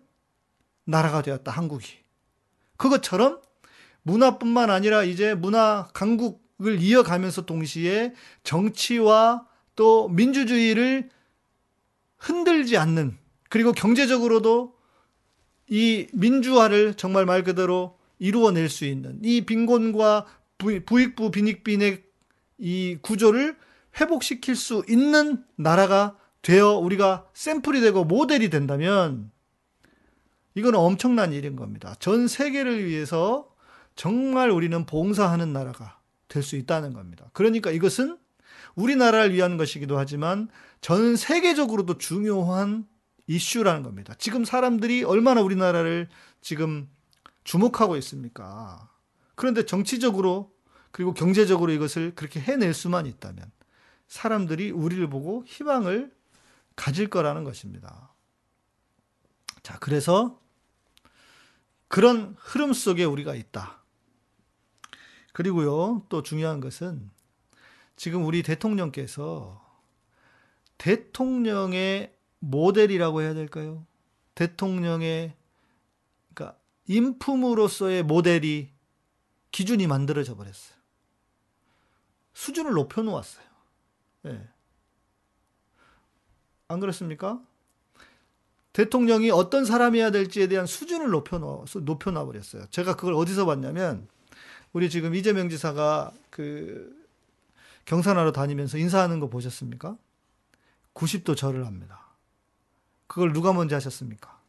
[0.84, 1.52] 나라가 되었다.
[1.52, 1.86] 한국이
[2.76, 3.40] 그것처럼
[4.02, 9.46] 문화뿐만 아니라 이제 문화 강국 을 이어가면서 동시에 정치와
[9.76, 11.08] 또 민주주의를
[12.18, 13.16] 흔들지 않는
[13.48, 14.74] 그리고 경제적으로도
[15.68, 20.26] 이 민주화를 정말 말 그대로 이루어낼 수 있는 이 빈곤과
[20.58, 22.02] 부- 부익부 빈익빈의
[22.58, 23.56] 이 구조를
[23.98, 29.30] 회복시킬 수 있는 나라가 되어 우리가 샘플이 되고 모델이 된다면
[30.54, 31.94] 이건 엄청난 일인 겁니다.
[32.00, 33.48] 전 세계를 위해서
[33.96, 35.99] 정말 우리는 봉사하는 나라가
[36.30, 37.28] 될 수 있다는 겁니다.
[37.34, 38.16] 그러니까 이것은
[38.74, 40.48] 우리나라를 위한 것이기도 하지만
[40.80, 42.86] 전 세계적으로도 중요한
[43.26, 44.14] 이슈라는 겁니다.
[44.18, 46.08] 지금 사람들이 얼마나 우리나라를
[46.40, 46.88] 지금
[47.44, 48.88] 주목하고 있습니까?
[49.34, 50.52] 그런데 정치적으로
[50.90, 53.50] 그리고 경제적으로 이것을 그렇게 해낼 수만 있다면
[54.08, 56.12] 사람들이 우리를 보고 희망을
[56.76, 58.12] 가질 거라는 것입니다.
[59.62, 60.40] 자, 그래서
[61.88, 63.79] 그런 흐름 속에 우리가 있다.
[65.32, 67.10] 그리고요, 또 중요한 것은
[67.96, 69.60] 지금 우리 대통령께서
[70.78, 73.86] 대통령의 모델이라고 해야 될까요?
[74.34, 75.34] 대통령의
[76.32, 78.70] 그러니까 인품으로서의 모델이
[79.50, 80.78] 기준이 만들어져 버렸어요.
[82.32, 83.44] 수준을 높여 놓았어요.
[84.26, 84.48] 예.
[86.68, 87.42] 안 그렇습니까?
[88.72, 92.66] 대통령이 어떤 사람이어야 될지에 대한 수준을 높여 놓 높여 놔 버렸어요.
[92.70, 94.08] 제가 그걸 어디서 봤냐면
[94.72, 96.96] 우리 지금 이재명 지사가 그
[97.84, 99.96] 경산하러 다니면서 인사하는 거 보셨습니까?
[100.94, 102.14] 90도 절을 합니다.
[103.06, 104.40] 그걸 누가 먼저 하셨습니까?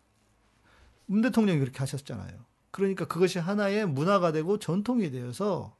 [1.07, 2.45] 문 대통령이 그렇게 하셨잖아요.
[2.69, 5.75] 그러니까 그것이 하나의 문화가 되고 전통이 되어서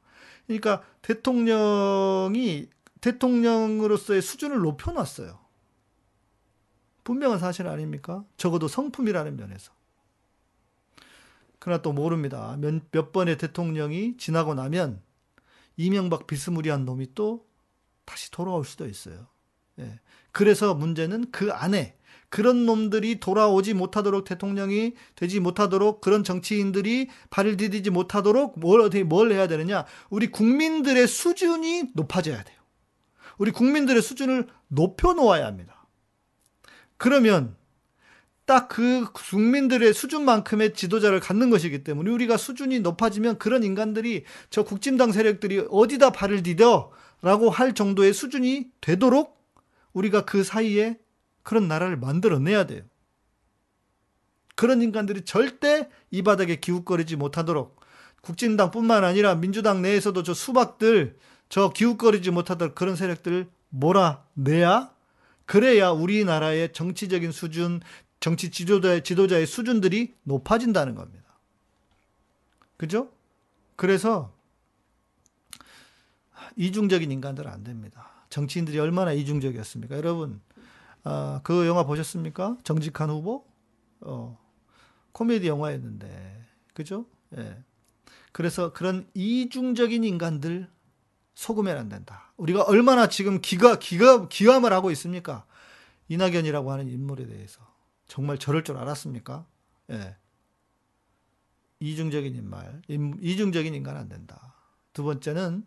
[0.46, 2.68] 그러니까 대통령이
[3.00, 5.38] 대통령으로서의 수준을 높여놨어요.
[7.04, 8.24] 분명한 사실 아닙니까?
[8.36, 9.72] 적어도 성품이라는 면에서.
[11.62, 12.56] 그러나 또 모릅니다.
[12.58, 15.00] 몇, 몇 번의 대통령이 지나고 나면
[15.76, 17.46] 이명박 비스무리한 놈이 또
[18.04, 19.28] 다시 돌아올 수도 있어요.
[19.78, 20.00] 예.
[20.32, 21.96] 그래서 문제는 그 안에
[22.30, 29.30] 그런 놈들이 돌아오지 못하도록 대통령이 되지 못하도록 그런 정치인들이 발을 디디지 못하도록 뭘 어떻게 뭘
[29.30, 29.84] 해야 되느냐?
[30.10, 32.58] 우리 국민들의 수준이 높아져야 돼요.
[33.38, 35.86] 우리 국민들의 수준을 높여 놓아야 합니다.
[36.96, 37.54] 그러면
[38.44, 45.12] 딱 그 국민들의 수준만큼의 지도자를 갖는 것이기 때문에 우리가 수준이 높아지면 그런 인간들이 저 국진당
[45.12, 46.90] 세력들이 어디다 발을 디뎌
[47.20, 49.46] 라고 할 정도의 수준이 되도록
[49.92, 50.98] 우리가 그 사이에
[51.42, 52.82] 그런 나라를 만들어내야 돼요.
[54.54, 57.78] 그런 인간들이 절대 이 바닥에 기웃거리지 못하도록
[58.22, 61.16] 국진당뿐만 아니라 민주당 내에서도 저 수박들
[61.48, 64.92] 저 기웃거리지 못하도록 그런 세력들을 몰아내야
[65.44, 67.80] 그래야 우리나라의 정치적인 수준,
[68.22, 71.40] 정치 지도자의, 지도자의 수준들이 높아진다는 겁니다.
[72.76, 73.10] 그죠?
[73.74, 74.32] 그래서
[76.54, 78.08] 이중적인 인간들은 안 됩니다.
[78.30, 79.96] 정치인들이 얼마나 이중적이었습니까?
[79.96, 80.40] 여러분,
[81.02, 82.58] 아, 그 영화 보셨습니까?
[82.62, 83.44] 정직한 후보?
[84.02, 84.38] 어,
[85.10, 87.06] 코미디 영화였는데, 그죠?
[87.36, 87.60] 예.
[88.30, 90.70] 그래서 그런 이중적인 인간들
[91.34, 92.32] 속으면 안 된다.
[92.36, 95.44] 우리가 얼마나 지금 기가, 기가, 기함을 하고 있습니까?
[96.08, 97.71] 이낙연이라고 하는 인물에 대해서.
[98.12, 99.46] 정말 저럴 줄 알았습니까?
[99.88, 100.16] 예.
[101.80, 104.54] 이중적인 인말, 인- 이중적인 인간 안 된다.
[104.92, 105.64] 두 번째는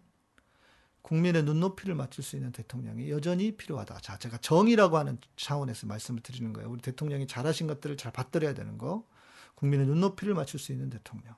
[1.02, 3.98] 국민의 눈높이를 맞출 수 있는 대통령이 여전히 필요하다.
[4.02, 6.70] 자, 제가 정의라고 하는 차원에서 말씀을 드리는 거예요.
[6.70, 9.08] 우리 대통령이 잘하신 것들을 잘 받들어야 되는 거.
[9.56, 11.34] 국민의 눈높이를 맞출 수 있는 대통령.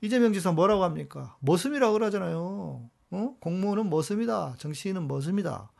[0.00, 1.36] 이재명 지사 뭐라고 합니까?
[1.38, 2.90] 머슴이라고 그러잖아요.
[3.12, 3.36] 어?
[3.38, 4.56] 공무원은 머슴이다.
[4.58, 5.70] 정치인은 머슴이다.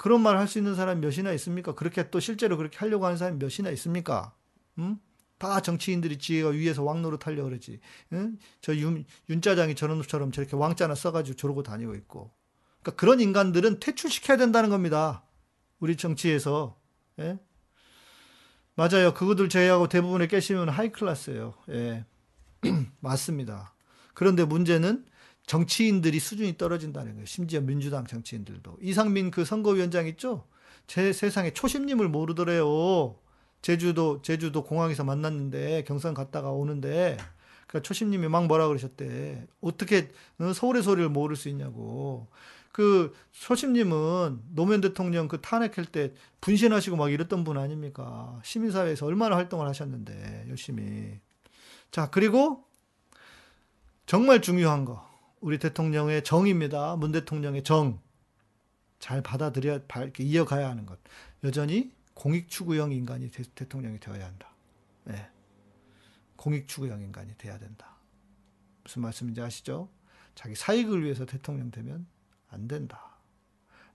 [0.00, 1.74] 그런 말 할 수 있는 사람이 몇이나 있습니까?
[1.74, 4.34] 그렇게 또 실제로 그렇게 하려고 하는 사람이 몇이나 있습니까?
[4.78, 4.98] 음?
[5.36, 7.80] 다 정치인들이 지가 위에서 왕노릇 하려고 그러지.
[8.14, 8.38] 응?
[8.62, 12.30] 저 윤, 윤짜장이 저런처럼 저렇게 왕자나 써가지고 저러고 다니고 있고.
[12.80, 15.22] 그러니까 그런 인간들은 퇴출시켜야 된다는 겁니다.
[15.80, 16.78] 우리 정치에서.
[17.18, 17.38] 예?
[18.76, 19.12] 맞아요.
[19.12, 21.52] 그것들 제외하고 대부분의 깨시면 하이클래스예요.
[21.72, 22.06] 예.
[23.00, 23.74] 맞습니다.
[24.14, 25.04] 그런데 문제는
[25.46, 27.26] 정치인들이 수준이 떨어진다는 거예요.
[27.26, 28.78] 심지어 민주당 정치인들도.
[28.80, 30.46] 이상민 그 선거위원장 있죠?
[30.86, 33.16] 제 세상에 초심님을 모르더래요.
[33.62, 37.18] 제주도 제주도 공항에서 만났는데 경선 갔다가 오는데
[37.66, 39.46] 그 초심님이 막 뭐라 그러셨대.
[39.60, 42.28] 어떻게 어, 서울의 소리를 모를 수 있냐고.
[42.72, 48.40] 그 초심님은 노무현 대통령 그 탄핵할 때 분신하시고 막 이랬던 분 아닙니까?
[48.44, 51.18] 시민사회에서 얼마나 활동을 하셨는데 열심히.
[51.90, 52.64] 자 그리고
[54.06, 55.09] 정말 중요한 거
[55.40, 56.96] 우리 대통령의 정입니다.
[56.96, 57.98] 문 대통령의 정.
[58.98, 60.98] 잘 받아들여 발- 이렇게 이어가야 하는 것.
[61.44, 64.48] 여전히 공익 추구형 인간이 대, 대통령이 되어야 한다.
[65.10, 65.28] 예.
[66.36, 67.96] 공익 추구형 인간이 돼야 된다.
[68.84, 69.88] 무슨 말씀인지 아시죠?
[70.34, 72.06] 자기 사익을 위해서 대통령 되면
[72.50, 73.16] 안 된다.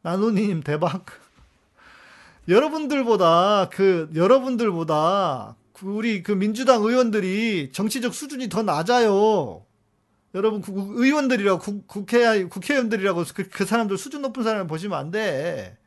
[0.01, 1.05] 나누님 대박.
[2.47, 9.65] 여러분들보다 그 여러분들보다 그 우리 그 민주당 의원들이 정치적 수준이 더 낮아요.
[10.35, 15.77] 여러분 국- 의원들이라고 국, 국회 국회의원들이라고 그, 그 사람들 수준 높은 사람을 보시면 안 돼.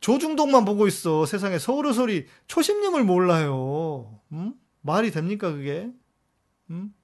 [0.00, 1.26] 조중동만 보고 있어.
[1.26, 4.18] 세상에 서울의 소리 초심님을 몰라요.
[4.32, 4.54] 음?
[4.80, 5.90] 말이 됩니까 그게?
[6.70, 6.94] 음?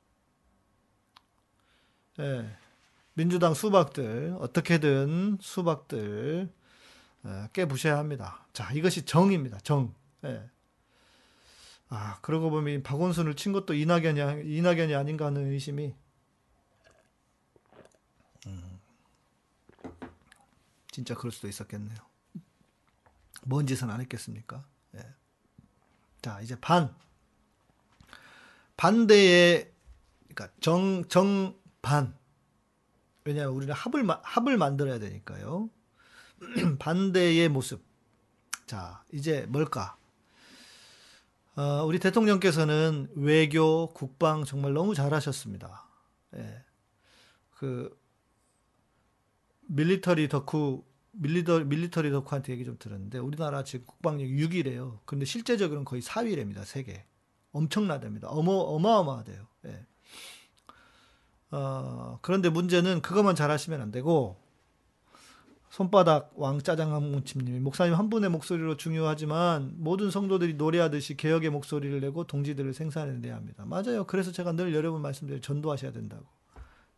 [2.20, 2.56] 예.
[3.14, 6.48] 민주당 수박들 어떻게든 수박들
[7.24, 8.46] 어, 깨부셔야 합니다.
[8.54, 9.58] 자 이것이 정입니다.
[9.62, 9.94] 정.
[10.24, 10.42] 예.
[11.94, 15.94] 아 그러고 보면 박원순을 친 것도 이낙연이 이낙연이 아닌가 하는 의심이
[18.46, 18.80] 음,
[20.90, 21.98] 진짜 그럴 수도 있었겠네요.
[23.44, 24.64] 뭔 짓은 안 했겠습니까?
[24.96, 25.00] 예.
[26.22, 26.94] 자, 이제 반.
[28.78, 29.70] 반대의,
[30.28, 32.16] 그러니까 정, 정 반.
[33.24, 35.68] 왜냐하면 우리는 합을, 마- 합을 만들어야 되니까요.
[36.78, 37.84] 반대의 모습.
[38.66, 39.98] 자, 이제 뭘까?
[41.54, 45.86] 어, 우리 대통령께서는 외교, 국방 정말 너무 잘하셨습니다.
[46.36, 46.64] 예.
[47.50, 47.94] 그,
[49.66, 55.00] 밀리터리 덕후 밀리더, 밀리터리 덕후한테 얘기 좀 들었는데 우리나라 지금 국방력 6위래요.
[55.04, 56.64] 근데 실제적으로는 거의 4위랍니다.
[56.64, 57.04] 세계.
[57.52, 58.28] 엄청나답니다.
[58.28, 59.46] 어마 어마어마하대요.
[59.66, 59.86] 예.
[61.50, 64.40] 어, 그런데 문제는 그것만 잘하시면 안 되고
[65.72, 71.98] 손바닥 왕 짜장 한 무침님이 목사님 한 분의 목소리로 중요하지만 모든 성도들이 노래하듯이 개혁의 목소리를
[72.00, 73.64] 내고 동지들을 생산해내야 합니다.
[73.66, 74.04] 맞아요.
[74.06, 75.40] 그래서 제가 늘 여러분 말씀드려요.
[75.40, 76.24] 전도하셔야 된다고.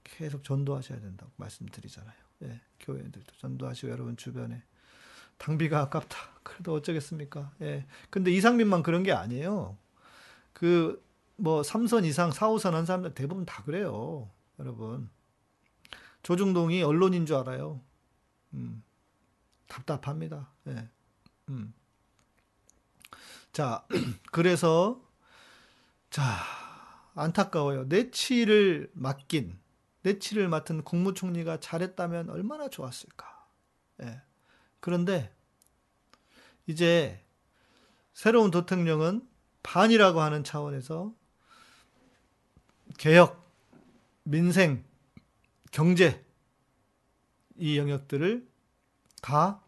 [0.03, 2.15] 계속 전도하셔야 된다고 말씀드리잖아요.
[2.43, 4.63] 예, 교회들도 전도하시고 여러분 주변에
[5.39, 6.19] 당비가 아깝다.
[6.43, 7.53] 그래도 어쩌겠습니까?
[7.63, 7.87] 예.
[8.11, 9.79] 근데 이상민만 그런 게 아니에요.
[10.53, 11.05] 그
[11.37, 14.31] 뭐 3선 이상 4, 5선 한 사람들 대부분 다 그래요.
[14.59, 15.09] 여러분.
[16.23, 17.81] 조중동이 언론인 줄 알아요.
[18.55, 18.83] 음.
[19.67, 20.51] 답답합니다.
[20.69, 20.89] 예.
[21.49, 21.75] 음.
[23.53, 23.87] 자,
[24.33, 25.01] 그래서
[26.11, 26.23] 자,
[27.15, 27.85] 안타까워요.
[27.85, 29.59] 내치를 맡긴
[30.03, 33.47] 내치를 맡은 국무총리가 잘했다면 얼마나 좋았을까.
[34.03, 34.21] 예.
[34.81, 35.35] 그런데
[36.67, 37.25] 이제
[38.13, 39.27] 새로운 대통령은
[39.63, 41.15] 반이라고 하는 차원에서
[42.99, 43.51] 개혁,
[44.25, 44.85] 민생,
[45.73, 46.24] 경제
[47.57, 48.49] 이 영역들을
[49.23, 49.65] 다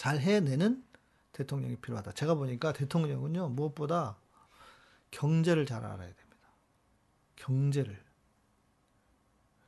[0.00, 0.82] 잘 해내는
[1.32, 2.12] 대통령이 필요하다.
[2.12, 4.16] 제가 보니까 대통령은요 무엇보다
[5.10, 6.48] 경제를 잘 알아야 됩니다.
[7.36, 8.02] 경제를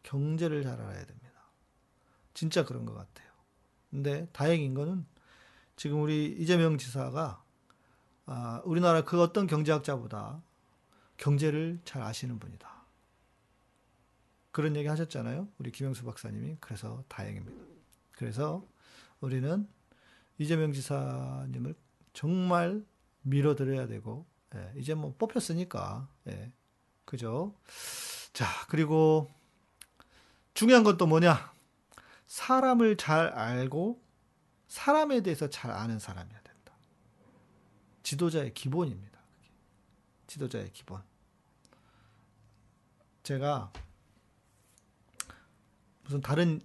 [0.02, 1.50] 경제를 잘 알아야 됩니다.
[2.32, 3.30] 진짜 그런 것 같아요.
[3.90, 5.04] 근데 다행인 거는
[5.76, 7.44] 지금 우리 이재명 지사가
[8.24, 10.40] 아, 우리나라 그 어떤 경제학자보다
[11.18, 12.71] 경제를 잘 아시는 분이다.
[14.52, 15.48] 그런 얘기 하셨잖아요.
[15.58, 16.58] 우리 김영수 박사님이.
[16.60, 17.64] 그래서 다행입니다.
[18.12, 18.66] 그래서
[19.20, 19.66] 우리는
[20.38, 21.74] 이재명 지사님을
[22.12, 22.84] 정말
[23.22, 26.52] 밀어드려야 되고, 예, 이제 뭐 뽑혔으니까, 예,
[27.04, 27.54] 그죠?
[28.32, 29.30] 자, 그리고
[30.54, 31.52] 중요한 건 또 뭐냐?
[32.26, 34.02] 사람을 잘 알고
[34.68, 36.74] 사람에 대해서 잘 아는 사람이어야 된다.
[38.02, 39.20] 지도자의 기본입니다.
[40.26, 41.02] 지도자의 기본.
[43.22, 43.72] 제가
[46.12, 46.60] 무슨 다른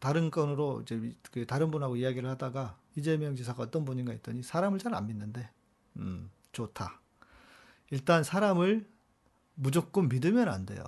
[0.00, 4.92] 다른 건으로 이제 그 다른 분하고 이야기를 하다가 이재명 지사가 어떤 분인가 했더니 사람을 잘
[4.92, 5.48] 안 믿는데
[5.98, 7.00] 음 좋다.
[7.90, 8.90] 일단 사람을
[9.54, 10.82] 무조건 믿으면 안 돼요.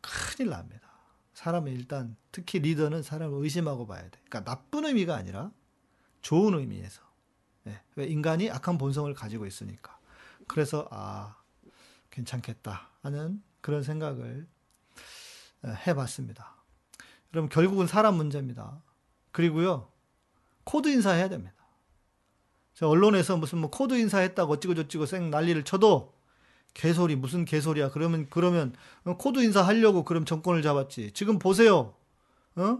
[0.00, 0.88] 큰일 납니다.
[1.34, 4.18] 사람은 일단 특히 리더는 사람을 의심하고 봐야 돼.
[4.28, 5.50] 그러니까 나쁜 의미가 아니라
[6.22, 7.02] 좋은 의미에서.
[7.66, 9.98] 예, 왜 인간이 악한 본성을 가지고 있으니까.
[10.46, 11.36] 그래서 아
[12.10, 14.59] 괜찮겠다 하는 그런 생각을 어,
[15.64, 16.56] 해봤습니다.
[17.32, 18.82] 여러분 결국은 사람 문제입니다.
[19.32, 19.90] 그리고요
[20.64, 21.54] 코드 인사해야 됩니다.
[22.74, 26.14] 저 언론에서 무슨 뭐 코드 인사했다고 어찌고 저찌고 쌩 난리를 쳐도
[26.74, 27.90] 개소리 무슨 개소리야.
[27.90, 31.12] 그러면 그러면 어, 코드 인사 하려고 그럼 정권을 잡았지.
[31.12, 31.94] 지금 보세요.
[32.56, 32.78] 어?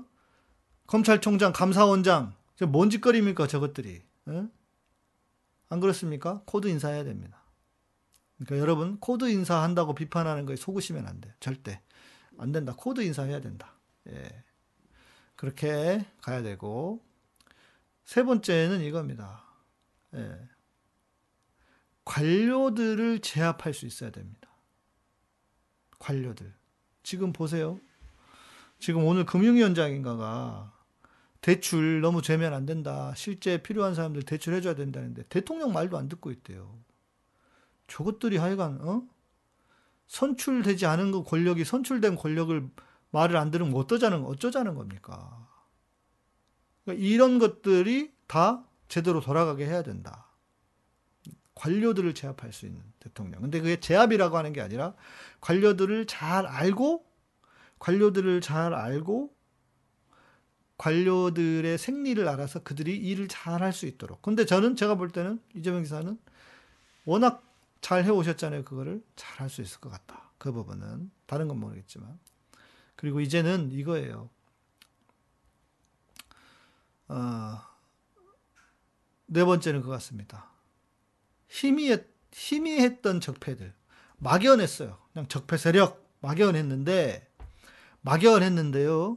[0.86, 4.02] 검찰총장, 감사원장 저 뭔 짓거리입니까 저것들이.
[4.26, 4.48] 어?
[5.68, 6.42] 안 그렇습니까?
[6.46, 7.42] 코드 인사해야 됩니다.
[8.36, 11.34] 그러니까 여러분 코드 인사한다고 비판하는 거에 속으시면 안 돼.
[11.40, 11.80] 절대
[12.40, 12.74] 안 된다.
[12.76, 13.74] 코드 인사해야 된다.
[14.08, 14.44] 예.
[15.36, 17.04] 그렇게 가야 되고
[18.04, 19.44] 세 번째는 이겁니다.
[20.14, 20.48] 예.
[22.04, 24.48] 관료들을 제압할 수 있어야 됩니다.
[25.98, 26.52] 관료들.
[27.02, 27.78] 지금 보세요.
[28.78, 30.72] 지금 오늘 금융위원장인가가
[31.42, 33.12] 대출 너무 재면 안 된다.
[33.16, 36.78] 실제 필요한 사람들 대출해줘야 된다는데 대통령 말도 안 듣고 있대요.
[37.86, 39.02] 저것들이 하여간 어?
[40.10, 42.68] 선출되지 않은 그 권력이 선출된 권력을
[43.12, 45.48] 말을 안 들으면 어떠자는 어쩌자는 겁니까?
[46.84, 50.26] 그러니까 이런 것들이 다 제대로 돌아가게 해야 된다.
[51.54, 53.40] 관료들을 제압할 수 있는 대통령.
[53.40, 54.94] 근데 그게 제압이라고 하는 게 아니라
[55.40, 57.04] 관료들을 잘 알고
[57.78, 59.32] 관료들을 잘 알고
[60.76, 64.22] 관료들의 생리를 알아서 그들이 일을 잘 할 수 있도록.
[64.22, 66.18] 근데 저는 제가 볼 때는 이재명 기사는
[67.04, 67.44] 워낙
[67.80, 68.64] 잘 해오셨잖아요.
[68.64, 70.30] 그거를 잘 할 수 있을 것 같다.
[70.38, 71.10] 그 부분은.
[71.26, 72.18] 다른 건 모르겠지만.
[72.96, 74.28] 그리고 이제는 이거예요.
[77.08, 77.58] 어,
[79.26, 80.50] 네 번째는 그거 같습니다.
[81.48, 83.74] 희미했, 희미했던 적폐들.
[84.18, 84.98] 막연했어요.
[85.12, 87.28] 그냥 적폐 세력 막연했는데,
[88.02, 89.16] 막연했는데요.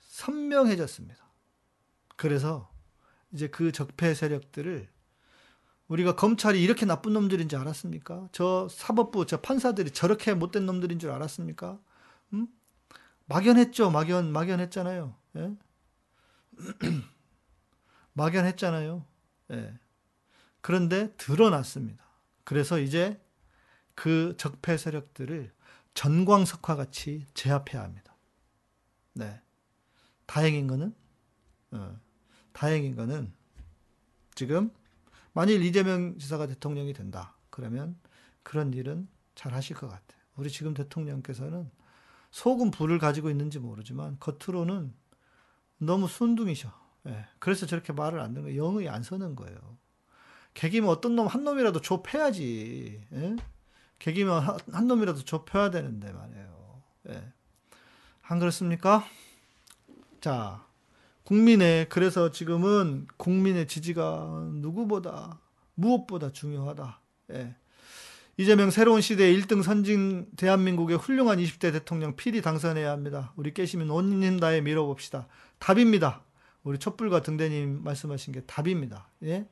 [0.00, 1.18] 선명해졌습니다.
[2.16, 2.70] 그래서
[3.32, 4.88] 이제 그 적폐 세력들을
[5.90, 8.28] 우리가 검찰이 이렇게 나쁜 놈들인지 알았습니까?
[8.30, 11.80] 저 사법부, 저 판사들이 저렇게 못된 놈들인 줄 알았습니까?
[12.32, 12.46] 음?
[13.26, 13.90] 막연했죠.
[13.90, 15.16] 막연, 막연했잖아요.
[15.36, 15.56] 예?
[18.14, 19.04] 막연했잖아요.
[19.50, 19.78] 예.
[20.60, 22.04] 그런데 드러났습니다.
[22.44, 23.20] 그래서 이제
[23.96, 25.52] 그 적폐 세력들을
[25.94, 28.14] 전광석화 같이 제압해야 합니다.
[29.14, 29.40] 네.
[30.26, 30.94] 다행인 거는,
[31.72, 31.98] 어,
[32.52, 33.32] 다행인 거는
[34.36, 34.70] 지금
[35.32, 37.34] 만일 이재명 지사가 대통령이 된다.
[37.50, 37.96] 그러면
[38.42, 40.20] 그런 일은 잘 하실 것 같아요.
[40.36, 41.70] 우리 지금 대통령께서는
[42.30, 44.94] 속은 불을 가지고 있는지 모르지만 겉으로는
[45.78, 46.72] 너무 순둥이셔.
[47.06, 47.26] 예.
[47.38, 48.64] 그래서 저렇게 말을 안 듣는 거예요.
[48.64, 49.56] 영의 안 서는 거예요.
[50.54, 53.06] 개기면 어떤 놈 한 놈이라도 좁혀야지.
[53.12, 53.36] 예?
[53.98, 56.82] 개기면 한, 한 놈이라도 좁혀야 되는데 말이에요.
[57.10, 57.32] 예.
[58.22, 59.04] 안 그렇습니까?
[60.20, 60.66] 자,
[61.30, 65.38] 국민의 그래서 지금은 국민의 지지가 누구보다
[65.74, 67.00] 무엇보다 중요하다.
[67.30, 67.54] 예.
[68.36, 73.32] 이재명 새로운 시대의 1등 선진 대한민국의 훌륭한 20대 대통령 필히 당선해야 합니다.
[73.36, 75.28] 우리 깨시면 온힘 다해 밀어봅시다.
[75.60, 76.24] 답입니다.
[76.64, 79.08] 우리 촛불과 등대님 말씀하신 게 답입니다.
[79.22, 79.46] 예?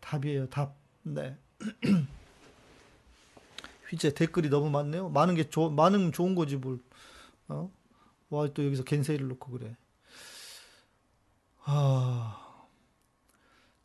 [0.00, 0.74] 답이에요, 답.
[1.04, 1.38] 네.
[3.90, 5.08] 휘재 댓글이 너무 많네요.
[5.10, 6.80] 많은 게 좋, 많은 좋은 거지 뭘.
[7.46, 7.70] 어?
[8.30, 9.76] 와, 또 여기서 겐세이를 놓고 그래.
[11.64, 12.38] 아.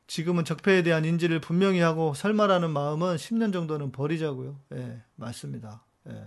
[0.07, 4.59] 지금은 적폐에 대한 인지를 분명히 하고 설마라는 마음은 10년 정도는 버리자고요.
[4.73, 5.83] 예, 맞습니다.
[6.09, 6.25] 예.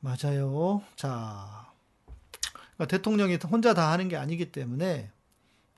[0.00, 0.82] 맞아요.
[0.96, 1.70] 자.
[2.74, 5.12] 그러니까 대통령이 혼자 다 하는 게 아니기 때문에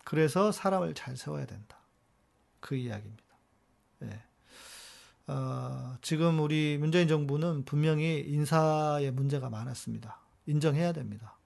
[0.05, 1.77] 그래서 사람을 잘 세워야 된다.
[2.61, 3.25] 그 이야기입니다.
[4.03, 4.23] 예.
[5.27, 10.21] 어, 지금 우리 문재인 정부는 분명히 인사에 문제가 많았습니다.
[10.47, 11.37] 인정해야 됩니다.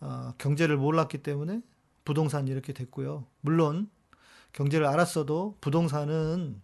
[0.00, 1.62] 어, 경제를 몰랐기 때문에
[2.04, 3.26] 부동산 이렇게 됐고요.
[3.40, 3.90] 물론
[4.52, 6.60] 경제를 알았어도 부동산은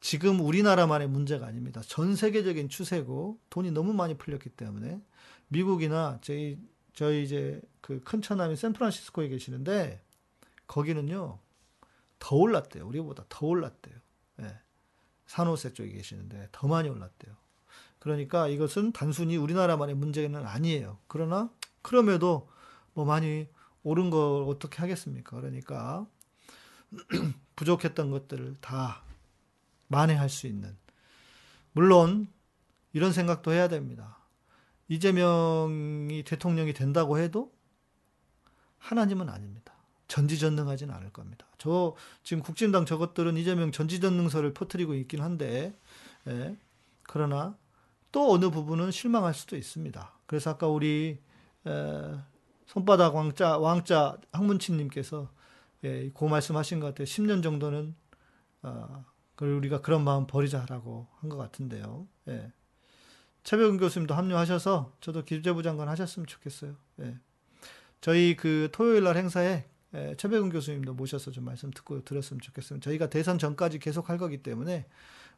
[0.00, 1.80] 지금 우리나라만의 문제가 아닙니다.
[1.86, 5.00] 전 세계적인 추세고 돈이 너무 많이 풀렸기 때문에
[5.48, 6.58] 미국이나 저희
[6.92, 10.02] 저희 이제 그 큰 처남인 샌프란시스코에 계시는데
[10.66, 11.38] 거기는요
[12.18, 12.86] 더 올랐대요.
[12.86, 13.94] 우리보다 더 올랐대요.
[14.40, 14.58] 예.
[15.26, 17.34] 산호세 쪽에 계시는데 더 많이 올랐대요.
[17.98, 20.98] 그러니까 이것은 단순히 우리나라만의 문제는 아니에요.
[21.06, 21.50] 그러나
[21.82, 22.48] 그럼에도
[22.94, 23.48] 뭐 많이
[23.82, 25.36] 오른 걸 어떻게 하겠습니까?
[25.36, 26.06] 그러니까
[27.56, 29.02] 부족했던 것들을 다
[29.88, 30.76] 만회할 수 있는
[31.72, 32.28] 물론
[32.92, 34.18] 이런 생각도 해야 됩니다.
[34.88, 37.52] 이재명이 대통령이 된다고 해도
[38.78, 39.72] 하나님은 아닙니다.
[40.08, 41.46] 전지전능하지는 않을 겁니다.
[41.56, 45.78] 저 지금 국진당 저것들은 이재명 전지전능설을 퍼뜨리고 있긴 한데
[46.26, 46.56] 예,
[47.04, 47.56] 그러나
[48.10, 50.12] 또 어느 부분은 실망할 수도 있습니다.
[50.26, 51.18] 그래서 아까 우리
[51.66, 52.14] 에,
[52.72, 55.30] 손바닥 왕자 왕자 학문치님께서
[55.84, 57.04] 예, 그 말씀하신 것 같아요.
[57.04, 57.94] 10년 정도는
[58.62, 59.04] 어,
[59.34, 62.06] 그걸 우리가 그런 마음 버리자라고 한 것 같은데요.
[62.28, 62.50] 예.
[63.44, 66.74] 최백은 교수님도 합류하셔서 저도 기재부 장관 하셨으면 좋겠어요.
[67.00, 67.18] 예.
[68.00, 69.64] 저희 그 토요일 날 행사에
[69.94, 72.80] 예, 최백은 교수님도 모셔서 좀 말씀 듣고 들었으면 좋겠어요.
[72.80, 74.86] 저희가 대선 전까지 계속 할 거기 때문에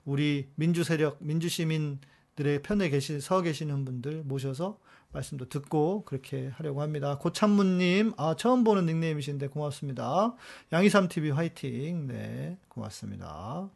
[0.04, 4.78] 우리 민주 세력, 민주 시민들의 편에 계시 서 계시는 분들 모셔서
[5.14, 7.18] 말씀도 듣고 그렇게 하려고 합니다.
[7.18, 10.34] 고찬무님, 아 처음 보는 닉네임이신데 고맙습니다.
[10.72, 13.70] 양이삼 TV 화이팅, 네 고맙습니다.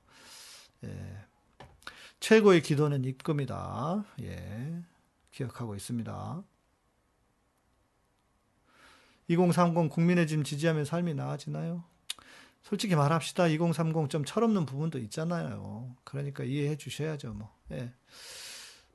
[0.84, 0.90] 예.
[2.20, 4.04] 최고의 기도는 입금이다.
[4.22, 4.82] 예,
[5.30, 6.42] 기억하고 있습니다.
[9.28, 11.84] 2030 국민의 짐 지지하면 삶이 나아지나요?
[12.62, 13.46] 솔직히 말합시다.
[13.46, 15.94] 2030 좀 철없는 부분도 있잖아요.
[16.02, 17.54] 그러니까 이해해 주셔야죠, 뭐.
[17.70, 17.92] 예.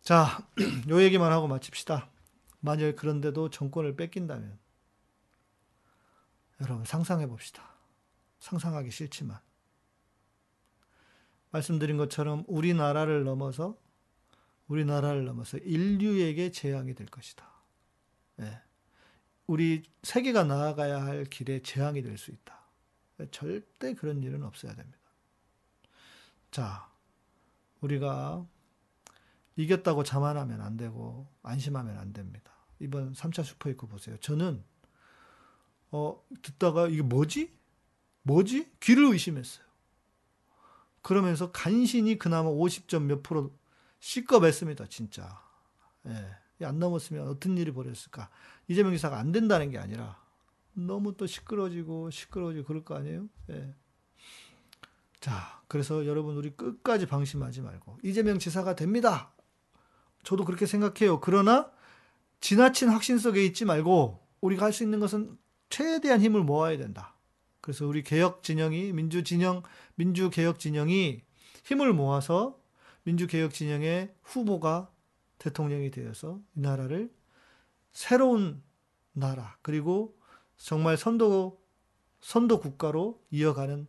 [0.01, 0.45] 자,
[0.89, 2.09] 요 얘기만 하고 마칩시다.
[2.65, 4.57] 만약 그런데도 정권을 뺏긴다면
[6.61, 7.61] 여러분 상상해 봅시다.
[8.39, 9.37] 상상하기 싫지만
[11.51, 13.77] 말씀드린 것처럼 우리나라를 넘어서
[14.67, 17.45] 우리나라를 넘어서 인류에게 재앙이 될 것이다.
[18.39, 18.61] 예.
[19.45, 22.63] 우리 세계가 나아가야 할 길에 재앙이 될 수 있다.
[23.31, 24.99] 절대 그런 일은 없어야 됩니다.
[26.49, 26.89] 자,
[27.81, 28.47] 우리가
[29.57, 32.52] 이겼다고 자만하면 안 되고 안심하면 안 됩니다.
[32.83, 34.17] 이번 3차 슈퍼이크 보세요.
[34.17, 34.63] 저는
[35.91, 37.51] 어 듣다가 이게 뭐지?
[38.23, 38.71] 뭐지?
[38.79, 39.65] 귀를 의심했어요.
[41.01, 43.53] 그러면서 간신히 그나마 50점 몇 프로
[43.99, 44.87] 씻어냈습니다.
[44.87, 45.41] 진짜.
[46.07, 46.65] 예.
[46.65, 48.29] 안 넘었으면 어떤 일이 벌어졌을까?
[48.67, 50.17] 이재명 기사가 안 된다는 게 아니라
[50.73, 53.27] 너무 또 시끄러지고 시끄러지고 그럴 거 아니에요?
[53.49, 53.75] 예.
[55.19, 59.33] 자, 그래서 여러분 우리 끝까지 방심하지 말고 이재명 지사가 됩니다.
[60.23, 61.19] 저도 그렇게 생각해요.
[61.19, 61.71] 그러나
[62.43, 65.37] 지나친 확신 속에 있지 말고 우리가 할 수 있는 것은
[65.69, 67.15] 최대한 힘을 모아야 된다.
[67.61, 69.63] 그래서 우리 개혁 진영이 민주 진영
[69.95, 71.21] 민주 개혁 진영이
[71.63, 72.59] 힘을 모아서
[73.03, 74.91] 민주 개혁 진영의 후보가
[75.37, 77.13] 대통령이 되어서 이 나라를
[77.93, 78.61] 새로운
[79.13, 80.17] 나라 그리고
[80.57, 81.61] 정말 선도
[82.19, 83.87] 선도 국가로 이어가는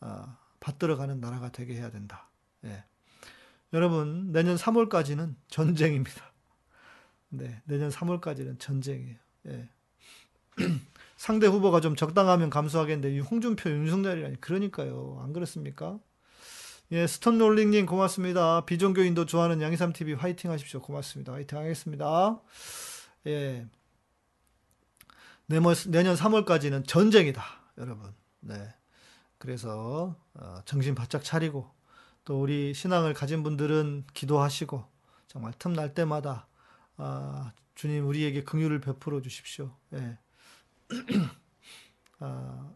[0.00, 2.30] 아, 받들어가는 나라가 되게 해야 된다.
[2.64, 2.82] 예.
[3.74, 6.29] 여러분 내년 3월까지는 전쟁입니다.
[7.30, 9.16] 네, 내년 3월까지는 전쟁이에요.
[9.48, 9.68] 예.
[11.16, 15.20] 상대 후보가 좀 적당하면 감수하겠는데 이 홍준표, 윤석열이라니 그러니까요.
[15.22, 15.98] 안 그렇습니까?
[16.92, 18.64] 예, 스톤 롤링님 고맙습니다.
[18.64, 20.80] 비종교인도 좋아하는 양희삼 TV 화이팅 하십시오.
[20.80, 21.32] 고맙습니다.
[21.32, 22.40] 화이팅 하겠습니다.
[23.26, 23.66] 예.
[25.46, 27.42] 내년 3월까지는 전쟁이다,
[27.78, 28.12] 여러분.
[28.40, 28.72] 네.
[29.38, 31.70] 그래서 어, 정신 바짝 차리고
[32.24, 34.84] 또 우리 신앙을 가진 분들은 기도하시고
[35.28, 36.46] 정말 틈날 때마다
[37.02, 39.74] 아, 주님 우리에게 긍휼을 베풀어 주십시오.
[39.94, 40.18] 예.
[42.20, 42.74] 아,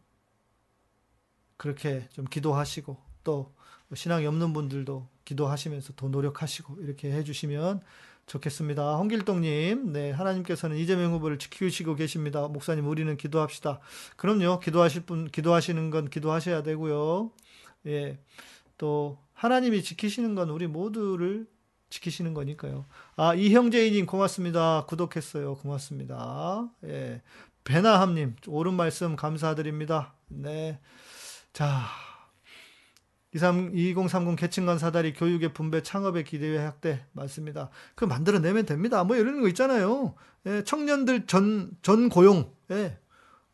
[1.58, 3.54] 그렇게 좀 기도하시고 또
[3.92, 7.82] 신앙이 없는 분들도 기도하시면서 더 노력하시고 이렇게 해주시면
[8.26, 8.96] 좋겠습니다.
[8.96, 12.48] 홍길동님, 네 하나님께서는 이재명 후보를 지키시고 계십니다.
[12.48, 13.80] 목사님, 우리는 기도합시다.
[14.16, 17.30] 그럼요, 기도하실 분, 기도하시는 건 기도하셔야 되고요.
[17.88, 18.18] 예,
[18.78, 21.46] 또 하나님이 지키시는 건 우리 모두를
[21.94, 22.86] 지키시는 거니까요.
[23.16, 24.84] 아, 이형제이님 고맙습니다.
[24.86, 25.54] 구독했어요.
[25.54, 26.68] 고맙습니다.
[26.84, 27.22] 예.
[27.62, 30.14] 배나함님, 옳은 말씀 감사드립니다.
[30.26, 30.80] 네.
[31.52, 31.84] 자,
[33.32, 37.70] 2030 계층간 사다리 교육의 분배 창업의 기대회 학대 맞습니다.
[37.94, 39.04] 그 만들어내면 됩니다.
[39.04, 40.14] 뭐 이런 거 있잖아요.
[40.46, 42.52] 예, 청년들 전, 전 고용.
[42.72, 42.98] 예.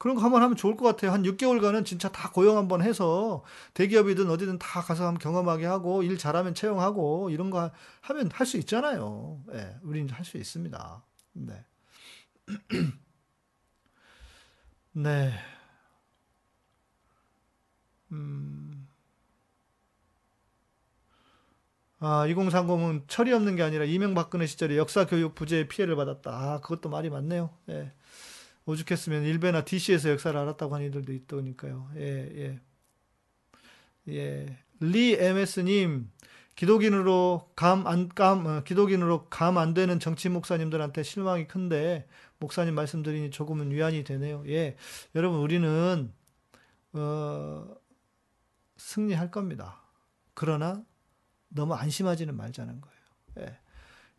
[0.01, 1.13] 그런 거 한번 하면 좋을 것 같아요.
[1.13, 3.45] 한 6개월간은 진짜 다 고용 한번 해서
[3.75, 7.71] 대기업이든 어디든 다 가서 한번 경험하게 하고 일 잘하면 채용하고 이런 거
[8.03, 9.43] 하면 할 수 있잖아요.
[9.55, 11.05] 예, 우리는 할수 있습니다.
[11.35, 11.65] 네.
[14.93, 15.33] 네.
[18.13, 18.89] 음.
[21.99, 26.31] 아, 2030은 철이 없는 게 아니라 이명박근혜 시절에 역사 교육 부재의 피해를 받았다.
[26.31, 27.51] 아, 그것도 말이 많네요.
[27.69, 27.93] 예.
[28.71, 31.91] 오죽했으면 일베나 DC에서 역사를 알았다고 하는 이들도 있더니까요.
[31.97, 32.01] 예,
[32.37, 32.61] 예.
[34.09, 34.59] 예.
[34.81, 36.11] 리 MS님,
[36.57, 42.07] 기독인으로 감 안, 감, 어, 기독인으로 감 안 되는 정치 목사님들한테 실망이 큰데,
[42.39, 44.45] 목사님 말씀드리니 조금은 위안이 되네요.
[44.49, 44.77] 예.
[45.15, 46.13] 여러분, 우리는,
[46.93, 47.67] 어,
[48.77, 49.81] 승리할 겁니다.
[50.35, 50.83] 그러나,
[51.49, 52.97] 너무 안심하지는 말자는 거예요.
[53.41, 53.59] 예.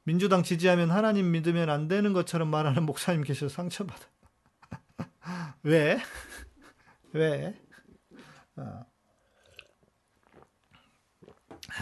[0.04, 4.06] 민주당 지지하면 하나님 믿으면 안 되는 것처럼 말하는 목사님 계셔서 상처받아.
[5.64, 5.99] 왜?
[7.14, 7.62] 왜?
[8.55, 8.86] 어.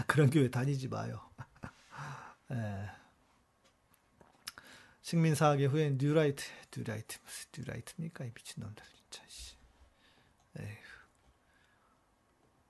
[0.06, 1.30] 그런 교회 다니지 마요.
[2.52, 2.90] 예.
[5.02, 6.44] 식민사학의 후예 뉴라이트,
[6.76, 9.22] 뉴라이트 무슨 뉴라이트입니까 이 미친놈들 진짜.
[9.26, 9.56] 씨.
[10.58, 10.76] 에휴.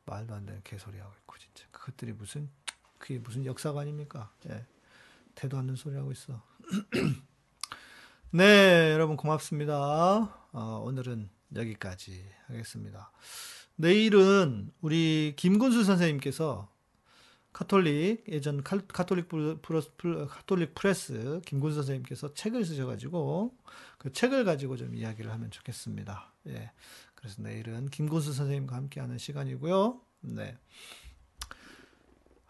[0.07, 1.67] 말도 안 되는 개소리 하고 있고 진짜.
[1.71, 2.51] 그것들이 무슨
[2.99, 4.33] 그게 무슨 역사관입니까?
[4.51, 4.67] 예.
[5.35, 6.43] 되도 않는 소리 하고 있어.
[8.33, 9.75] 네, 여러분 고맙습니다.
[10.53, 13.11] 어, 오늘은 여기까지 하겠습니다.
[13.77, 16.71] 내일은 우리 김근수 선생님께서
[17.53, 19.59] 카톨릭 예전 칼- 카톨릭 프로-
[20.29, 23.57] 카톨릭 프레스 김근수 선생님께서 책을 쓰셔가지고
[23.99, 26.33] 그 책을 가지고 좀 이야기를 하면 좋겠습니다.
[26.49, 26.71] 예,
[27.17, 30.01] 그래서 내일은 김근수 선생님과 함께하는 시간이고요.
[30.23, 30.57] 네.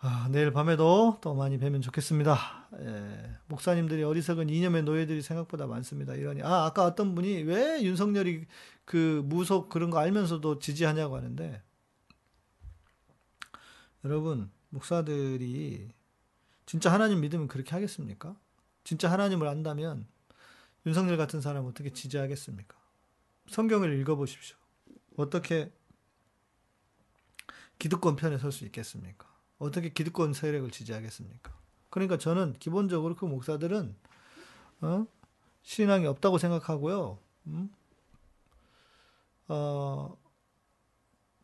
[0.03, 2.69] 아, 내일 밤에도 또 많이 뵈면 좋겠습니다.
[2.81, 6.15] 예, 목사님들이 어리석은 이념의 노예들이 생각보다 많습니다.
[6.15, 8.47] 이러니 아 아까 어떤 분이 왜 윤석열이
[8.87, 11.63] 그 무속 그런 거 알면서도 지지하냐고 하는데
[14.05, 15.91] 여러분 목사들이
[16.65, 18.37] 진짜 하나님 믿으면 그렇게 하겠습니까?
[18.85, 20.07] 진짜 하나님을 안다면
[20.87, 22.75] 윤석열 같은 사람 어떻게 지지하겠습니까?
[23.49, 24.57] 성경을 읽어보십시오.
[25.19, 25.71] 어떻게
[27.79, 29.30] 기득권 편에 설 수 있겠습니까?
[29.61, 31.53] 어떻게 기득권 세력을 지지하겠습니까?
[31.91, 33.95] 그러니까 저는 기본적으로 그 목사들은
[34.81, 35.07] 어?
[35.63, 37.19] 신앙이 없다고 생각하고요.
[37.47, 37.71] 음?
[39.49, 40.17] 어,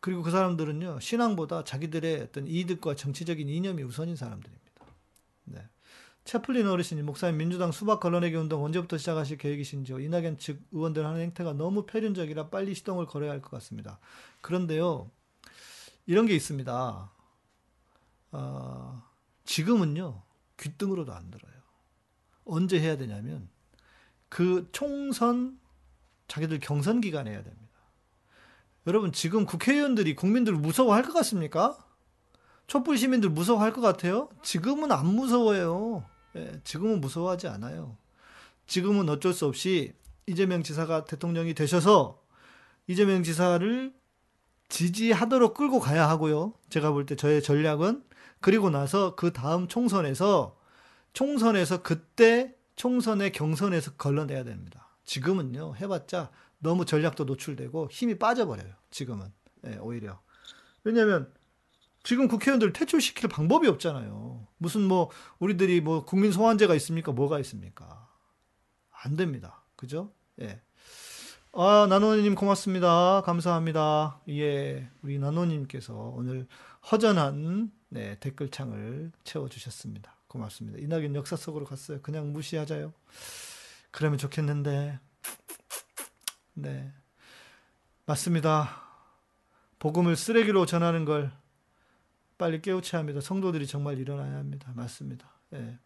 [0.00, 4.64] 그리고 그 사람들은요 신앙보다 자기들의 어떤 이득과 정치적인 이념이 우선인 사람들입니다.
[5.44, 5.68] 네.
[6.24, 10.00] 채플린 어르신이 목사님 민주당 수박 걸러내기 운동 언제부터 시작하실 계획이신지요?
[10.00, 13.98] 이낙연 측 의원들 하는 행태가 너무 패륜적이라 빨리 시동을 걸어야 할 것 같습니다.
[14.40, 15.10] 그런데요
[16.06, 17.12] 이런 게 있습니다.
[18.36, 19.02] 어,
[19.44, 20.22] 지금은요
[20.58, 21.52] 귓등으로도 안 들어요.
[22.44, 23.48] 언제 해야 되냐면
[24.28, 25.58] 그 총선
[26.28, 27.66] 자기들 경선 기간에 해야 됩니다.
[28.86, 31.78] 여러분 지금 국회의원들이 국민들 무서워할 것 같습니까?
[32.66, 34.28] 촛불 시민들 무서워할 것 같아요?
[34.42, 36.04] 지금은 안 무서워요.
[36.36, 37.96] 예, 지금은 무서워하지 않아요.
[38.66, 39.94] 지금은 어쩔 수 없이
[40.26, 42.20] 이재명 지사가 대통령이 되셔서
[42.86, 43.94] 이재명 지사를
[44.68, 46.52] 지지하도록 끌고 가야 하고요.
[46.68, 48.04] 제가 볼 때 저의 전략은
[48.40, 50.58] 그리고 나서 그 다음 총선에서
[51.12, 54.88] 총선에서 그때 총선의 경선에서 걸러내야 됩니다.
[55.04, 58.74] 지금은요 해봤자 너무 전략도 노출되고 힘이 빠져버려요.
[58.90, 59.32] 지금은
[59.66, 60.20] 예, 오히려
[60.84, 61.32] 왜냐하면
[62.02, 64.46] 지금 국회의원들 퇴출시킬 방법이 없잖아요.
[64.58, 65.10] 무슨 뭐
[65.40, 67.10] 우리들이 뭐 국민 소환제가 있습니까?
[67.12, 68.08] 뭐가 있습니까?
[69.02, 69.64] 안 됩니다.
[69.74, 70.12] 그죠?
[70.40, 70.60] 예.
[71.52, 73.22] 아, 나노님 고맙습니다.
[73.24, 74.20] 감사합니다.
[74.28, 76.46] 예, 우리 나노님께서 오늘
[76.92, 80.14] 허전한 네, 댓글창을 채워주셨습니다.
[80.28, 80.78] 고맙습니다.
[80.78, 82.00] 이낙연 역사 속으로 갔어요.
[82.02, 82.92] 그냥 무시하자요.
[83.90, 84.98] 그러면 좋겠는데.
[86.54, 86.92] 네.
[88.06, 88.82] 맞습니다.
[89.78, 91.32] 복음을 쓰레기로 전하는 걸
[92.38, 93.20] 빨리 깨우쳐야 합니다.
[93.20, 94.72] 성도들이 정말 일어나야 합니다.
[94.74, 95.28] 맞습니다.
[95.54, 95.78] 예.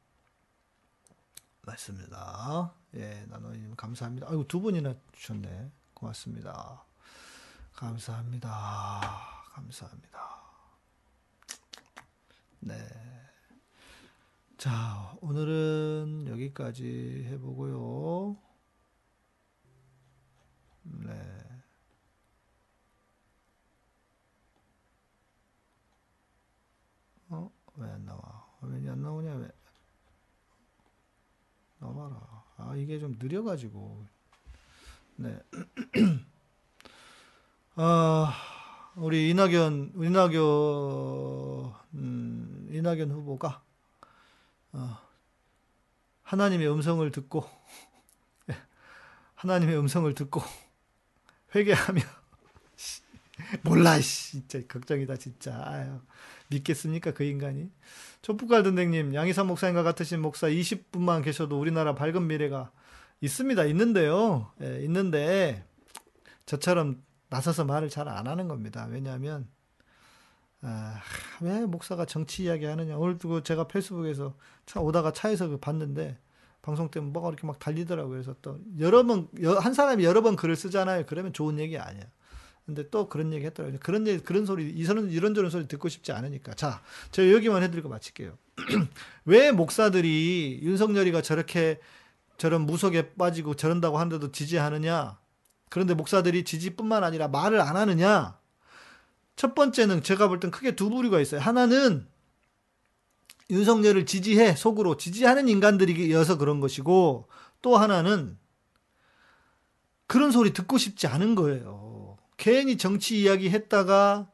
[1.62, 2.72] 맞습니다.
[2.94, 4.26] 예, 나노님 감사합니다.
[4.28, 5.70] 아이고 두 분이나 주셨네.
[5.94, 6.84] 고맙습니다.
[7.74, 9.00] 감사합니다.
[9.52, 10.29] 감사합니다.
[12.60, 12.74] 네.
[14.56, 18.36] 자, 오늘은 여기까지 해보고요.
[20.82, 21.10] 네.
[27.30, 27.50] 어?
[27.76, 28.46] 왜 안 나와?
[28.60, 29.48] 화면이 안 나오냐, 왜?
[31.78, 32.44] 나와라.
[32.58, 34.04] 아, 이게 좀 느려가지고.
[35.16, 35.40] 네.
[37.76, 38.32] 아,
[38.96, 40.40] 우리 이낙연, 이낙연,
[41.94, 43.62] 음, 이낙연 후보가,
[44.72, 44.98] 어,
[46.22, 47.44] 하나님의 음성을 듣고,
[49.36, 50.42] 하나님의 음성을 듣고,
[51.54, 52.00] 회개하며,
[52.74, 53.02] 씨,
[53.62, 55.62] 몰라, 씨, 진짜 걱정이다, 진짜.
[55.64, 56.00] 아유,
[56.48, 57.70] 믿겠습니까, 그 인간이?
[58.22, 62.72] 촛불갈 등댕님, 양희삼 목사님과 같으신 목사 20분만 계셔도 우리나라 밝은 미래가
[63.20, 63.64] 있습니다.
[63.66, 64.50] 있는데요.
[64.62, 65.64] 예, 있는데,
[66.44, 68.86] 저처럼 나서서 말을 잘 안 하는 겁니다.
[68.90, 69.48] 왜냐하면,
[70.62, 71.00] 아,
[71.40, 72.96] 왜 목사가 정치 이야기 하느냐.
[72.98, 74.34] 오늘도 그 제가 페이스북에서
[74.66, 76.18] 차 오다가 차에서 그 봤는데
[76.60, 78.10] 방송 때문에 뭐가 이렇게 막 달리더라고요.
[78.12, 81.06] 그래서 또 여러 번, 여- 한 사람이 여러 번 글을 쓰잖아요.
[81.06, 82.04] 그러면 좋은 얘기 아니야.
[82.66, 83.78] 근데 또 그런 얘기 했더라고요.
[83.82, 86.52] 그런 얘기, 그런 소리, 이런, 이런저런 소리 듣고 싶지 않으니까.
[86.54, 88.36] 자, 제가 여기만 해드리고 마칠게요.
[89.24, 91.80] 왜 목사들이 윤석열이가 저렇게
[92.36, 95.18] 저런 무속에 빠지고 저런다고 하는데도 지지하느냐?
[95.70, 98.38] 그런데 목사들이 지지뿐만 아니라 말을 안 하느냐?
[99.36, 101.40] 첫 번째는 제가 볼 땐 크게 두 부류가 있어요.
[101.40, 102.06] 하나는
[103.48, 107.28] 윤석열을 지지해 속으로 지지하는 인간들이어서 그런 것이고
[107.62, 108.38] 또 하나는
[110.06, 112.18] 그런 소리 듣고 싶지 않은 거예요.
[112.36, 114.28] 괜히 정치 이야기 했다가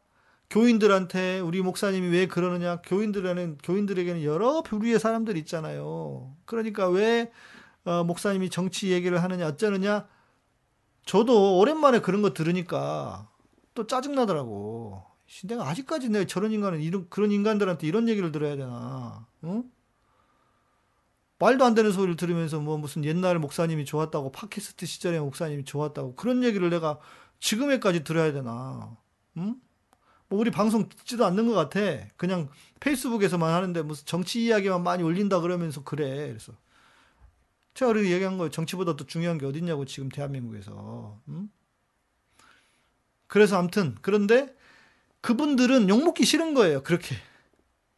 [0.48, 6.34] 교인들한테 우리 목사님이 왜 그러느냐 교인들에는 교인들에게는 여러 부류의 사람들 있잖아요.
[6.44, 7.30] 그러니까 왜
[7.84, 10.06] 어, 목사님이 정치 얘기를 하느냐 어쩌느냐
[11.06, 13.30] 저도 오랜만에 그런 거 들으니까
[13.74, 15.02] 또 짜증나더라고.
[15.26, 19.26] 씨, 내가 아직까지 내가 저런 인간은 이런 그런 인간들한테 이런 얘기를 들어야 되나?
[19.44, 19.64] 응?
[21.38, 26.42] 말도 안 되는 소리를 들으면서 뭐 무슨 옛날 목사님이 좋았다고 팟캐스트 시절에 목사님이 좋았다고 그런
[26.42, 26.98] 얘기를 내가
[27.40, 28.96] 지금에까지 들어야 되나?
[29.36, 29.56] 응?
[30.28, 31.80] 뭐 우리 방송 듣지도 않는 것 같아.
[32.16, 32.48] 그냥
[32.80, 36.28] 페이스북에서만 하는데 무슨 정치 이야기만 많이 올린다 그러면서 그래.
[36.28, 36.52] 그래서
[37.76, 38.50] 제가 그렇게 얘기한 거예요.
[38.50, 41.20] 정치보다 더 중요한 게 어딨냐고 지금 대한민국에서.
[41.28, 41.50] 응?
[43.26, 44.56] 그래서 아무튼 그런데
[45.20, 46.82] 그분들은 욕먹기 싫은 거예요.
[46.82, 47.16] 그렇게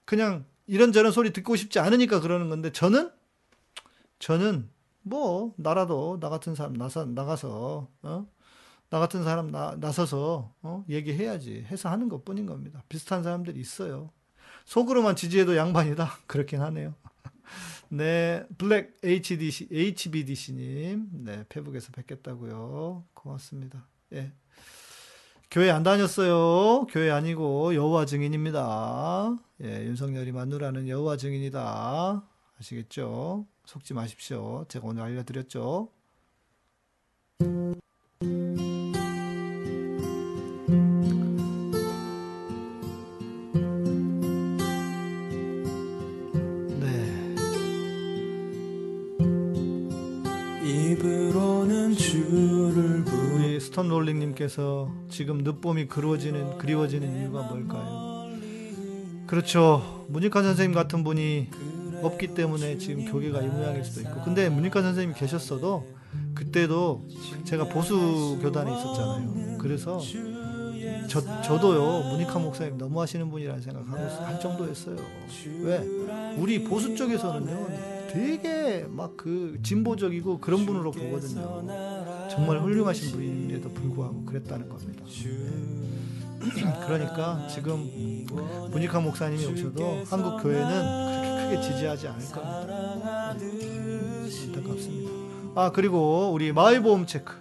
[0.04, 3.10] 그냥 이런저런 소리 듣고 싶지 않으니까 그러는 건데 저는
[4.18, 4.68] 저는
[5.02, 8.26] 뭐 나라도 나 같은 사람 나서 나가서 어?
[8.90, 10.84] 나 같은 사람 나, 나서서 어?
[10.88, 12.82] 얘기해야지 해서 하는 것 뿐인 겁니다.
[12.88, 14.10] 비슷한 사람들이 있어요.
[14.64, 16.10] 속으로만 지지해도 양반이다.
[16.26, 16.94] 그렇긴 하네요.
[17.90, 23.04] 네, 블랙 HDC, HBDC님, 네, 페북에서 뵙겠다고요.
[23.14, 23.86] 고맙습니다.
[24.12, 24.32] 예.
[25.50, 26.86] 교회 안 다녔어요.
[26.86, 29.34] 교회 아니고 여호와 증인입니다.
[29.62, 32.22] 예, 윤석열이 만누라는 여호와 증인이다.
[32.60, 33.46] 아시겠죠?
[33.64, 34.66] 속지 마십시오.
[34.68, 35.88] 제가 오늘 알려드렸죠.
[53.78, 58.28] 우리 스톤 롤링님께서 지금 늦봄이 그리워지는 그리워지는 이유가 뭘까요?
[59.28, 60.04] 그렇죠.
[60.08, 61.48] 문익환 선생님 같은 분이
[62.02, 64.22] 없기 때문에 지금 교계가 이 모양일 수도 있고.
[64.24, 65.86] 근데 문익환 선생님 계셨어도
[66.34, 67.06] 그때도
[67.44, 69.58] 제가 보수 교단에 있었잖아요.
[69.58, 70.00] 그래서
[71.08, 74.96] 저 저도요 문익환 목사님 너무 하시는 분이라는 생각하고 할 정도였어요.
[75.62, 75.78] 왜?
[76.36, 81.87] 우리 보수 쪽에서는요 되게 막 그 진보적이고 그런 분으로 보거든요.
[82.30, 85.04] 정말 훌륭하신 분인데도 불구하고 그랬다는 겁니다.
[86.86, 87.88] 그러니까 지금
[88.70, 91.08] 문익환 목사님이 오셔도 한국 교회는
[91.42, 93.34] 그렇게 크게 지지하지 않을 겁니다.
[94.46, 95.10] 안타깝습니다.
[95.54, 97.32] 아 그리고 우리 마을보험 체크,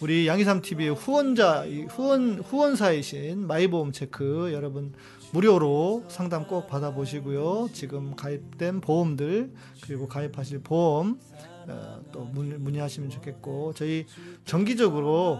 [0.00, 4.92] 우리 양이삼 TV의 후원자 후원 후원사이신 마이보험 체크 여러분
[5.32, 7.70] 무료로 상담 꼭 받아보시고요.
[7.72, 11.18] 지금 가입된 보험들 그리고 가입하실 보험
[11.68, 14.06] 어, 또 문- 문의하시면 좋겠고 저희
[14.44, 15.38] 정기적으로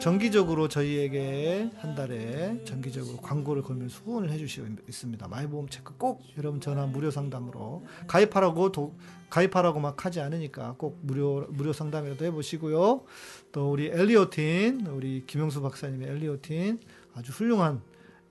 [0.00, 5.28] 정기적으로 저희에게 한 달에 정기적으로 광고를 걸면서 후원을 해주시고 있습니다.
[5.28, 8.96] 마이보험 체크 꼭 여러분 전화 무료 상담으로 가입하라고 도,
[9.30, 13.04] 가입하라고 막 하지 않으니까 꼭 무료 무료 상담이라도 해보시고요.
[13.52, 16.80] 또 우리 엘리오틴 우리 김영수 박사님의 엘리오틴
[17.14, 17.82] 아주 훌륭한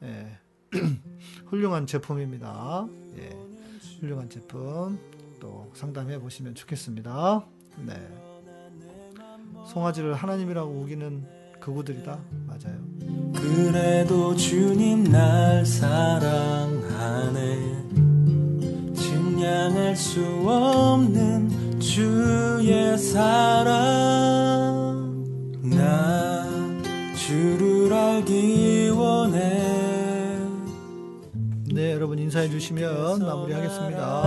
[0.04, 0.40] 예,
[1.46, 2.88] 훌륭한 제품입니다.
[3.18, 3.30] 예,
[4.00, 5.00] 훌륭한 제품
[5.42, 7.46] 또 상담해 보시면 좋겠습니다.
[7.86, 7.94] 네.
[9.66, 11.26] 송아지를 하나님이라고 우기는
[11.60, 12.20] 그구들이다.
[12.46, 12.80] 맞아요.
[13.34, 17.34] 그래도 주님 날 사랑하네
[18.94, 23.72] 측량할 수 없는 주의 사랑
[25.64, 26.46] 나
[27.16, 29.91] 주를 알기 원해
[31.74, 34.22] 네, 여러분 인사해 주시면 마무리하겠습니다.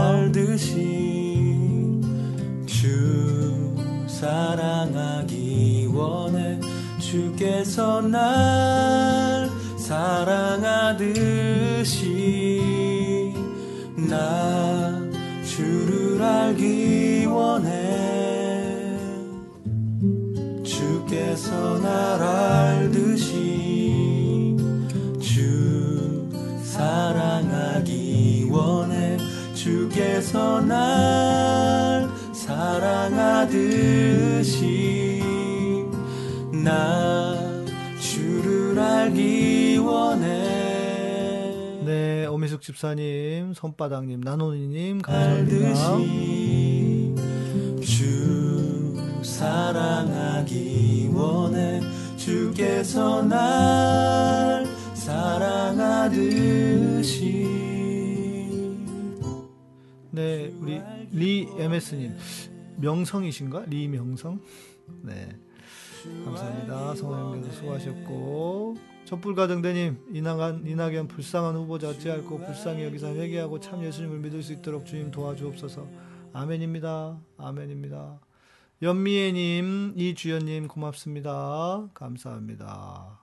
[2.65, 3.77] 주
[4.09, 6.59] 사랑하기 원해
[6.99, 11.05] 주께서 날 사랑하듯이
[14.09, 14.99] 나
[15.45, 18.97] 주를 알기 원해
[20.63, 22.74] 주께서 날알
[29.95, 33.63] 주께서 날 사랑하듯이
[36.51, 37.37] 나
[38.01, 40.25] 주를 알기 원해
[41.85, 45.99] 네, 오미숙 집사님, 손바닥님, 나노니님, 감사합니다.
[47.81, 51.81] 주 사랑하기 원해
[52.17, 56.35] 주께서 날 사랑하듯이
[60.15, 60.81] 네, 우리
[61.11, 62.17] 리 MS님
[62.77, 63.65] 명성이신가?
[63.67, 64.41] 리 명성?
[65.03, 65.37] 네,
[66.25, 66.95] 감사합니다.
[66.95, 68.77] 성형님도 수고하셨고
[69.07, 75.11] 촛불가정대님 이낙연, 이낙연 불쌍한 후보자 어찌할꼬 불쌍히 여기서 회개하고 참 예수님을 믿을 수 있도록 주님
[75.11, 75.85] 도와주옵소서.
[76.33, 77.19] 아멘입니다.
[77.37, 78.21] 아멘입니다.
[78.83, 81.89] 연미애님, 이주연님 고맙습니다.
[81.93, 83.19] 감사합니다.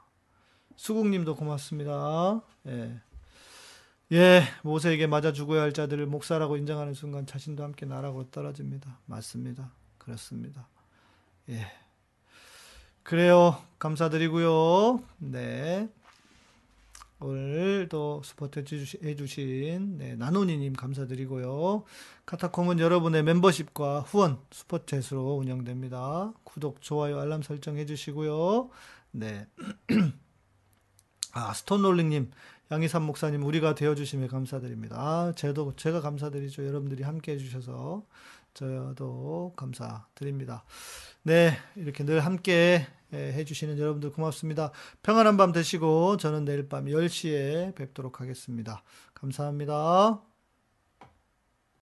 [0.76, 2.42] 수국님도 고맙습니다.
[2.68, 3.00] 예.
[4.12, 9.00] 예, 모세에게 맞아 죽어야 할 자들을 목사라고 인정하는 순간 자신도 함께 나락으로 떨어집니다.
[9.06, 9.72] 맞습니다.
[9.98, 10.68] 그렇습니다.
[11.50, 11.66] 예.
[13.04, 13.62] 그래요.
[13.80, 15.02] 감사드리고요.
[15.20, 15.90] 네.
[17.22, 21.84] 오늘도 스포트 해주시- 해주신 네, 나노니님 감사드리고요.
[22.26, 26.34] 카타콤은 여러분의 멤버십과 후원 스포츠로 운영됩니다.
[26.44, 28.70] 구독, 좋아요, 알람 설정 해주시고요.
[29.12, 29.48] 네.
[31.34, 32.32] 아, 스톤롤링님,
[32.72, 34.96] 양희삼 목사님, 우리가 되어주심에 감사드립니다.
[34.98, 36.66] 아, 저도, 제가 감사드리죠.
[36.66, 38.06] 여러분들이 함께 해주셔서
[38.54, 40.64] 저도 감사드립니다.
[41.24, 44.72] 네, 이렇게 늘 함께 예, 해주시는 여러분들 고맙습니다.
[45.04, 48.84] 평안한 밤 되시고, 저는 내일 밤 10시에 뵙도록 하겠습니다.
[49.16, 50.31] 감사합니다.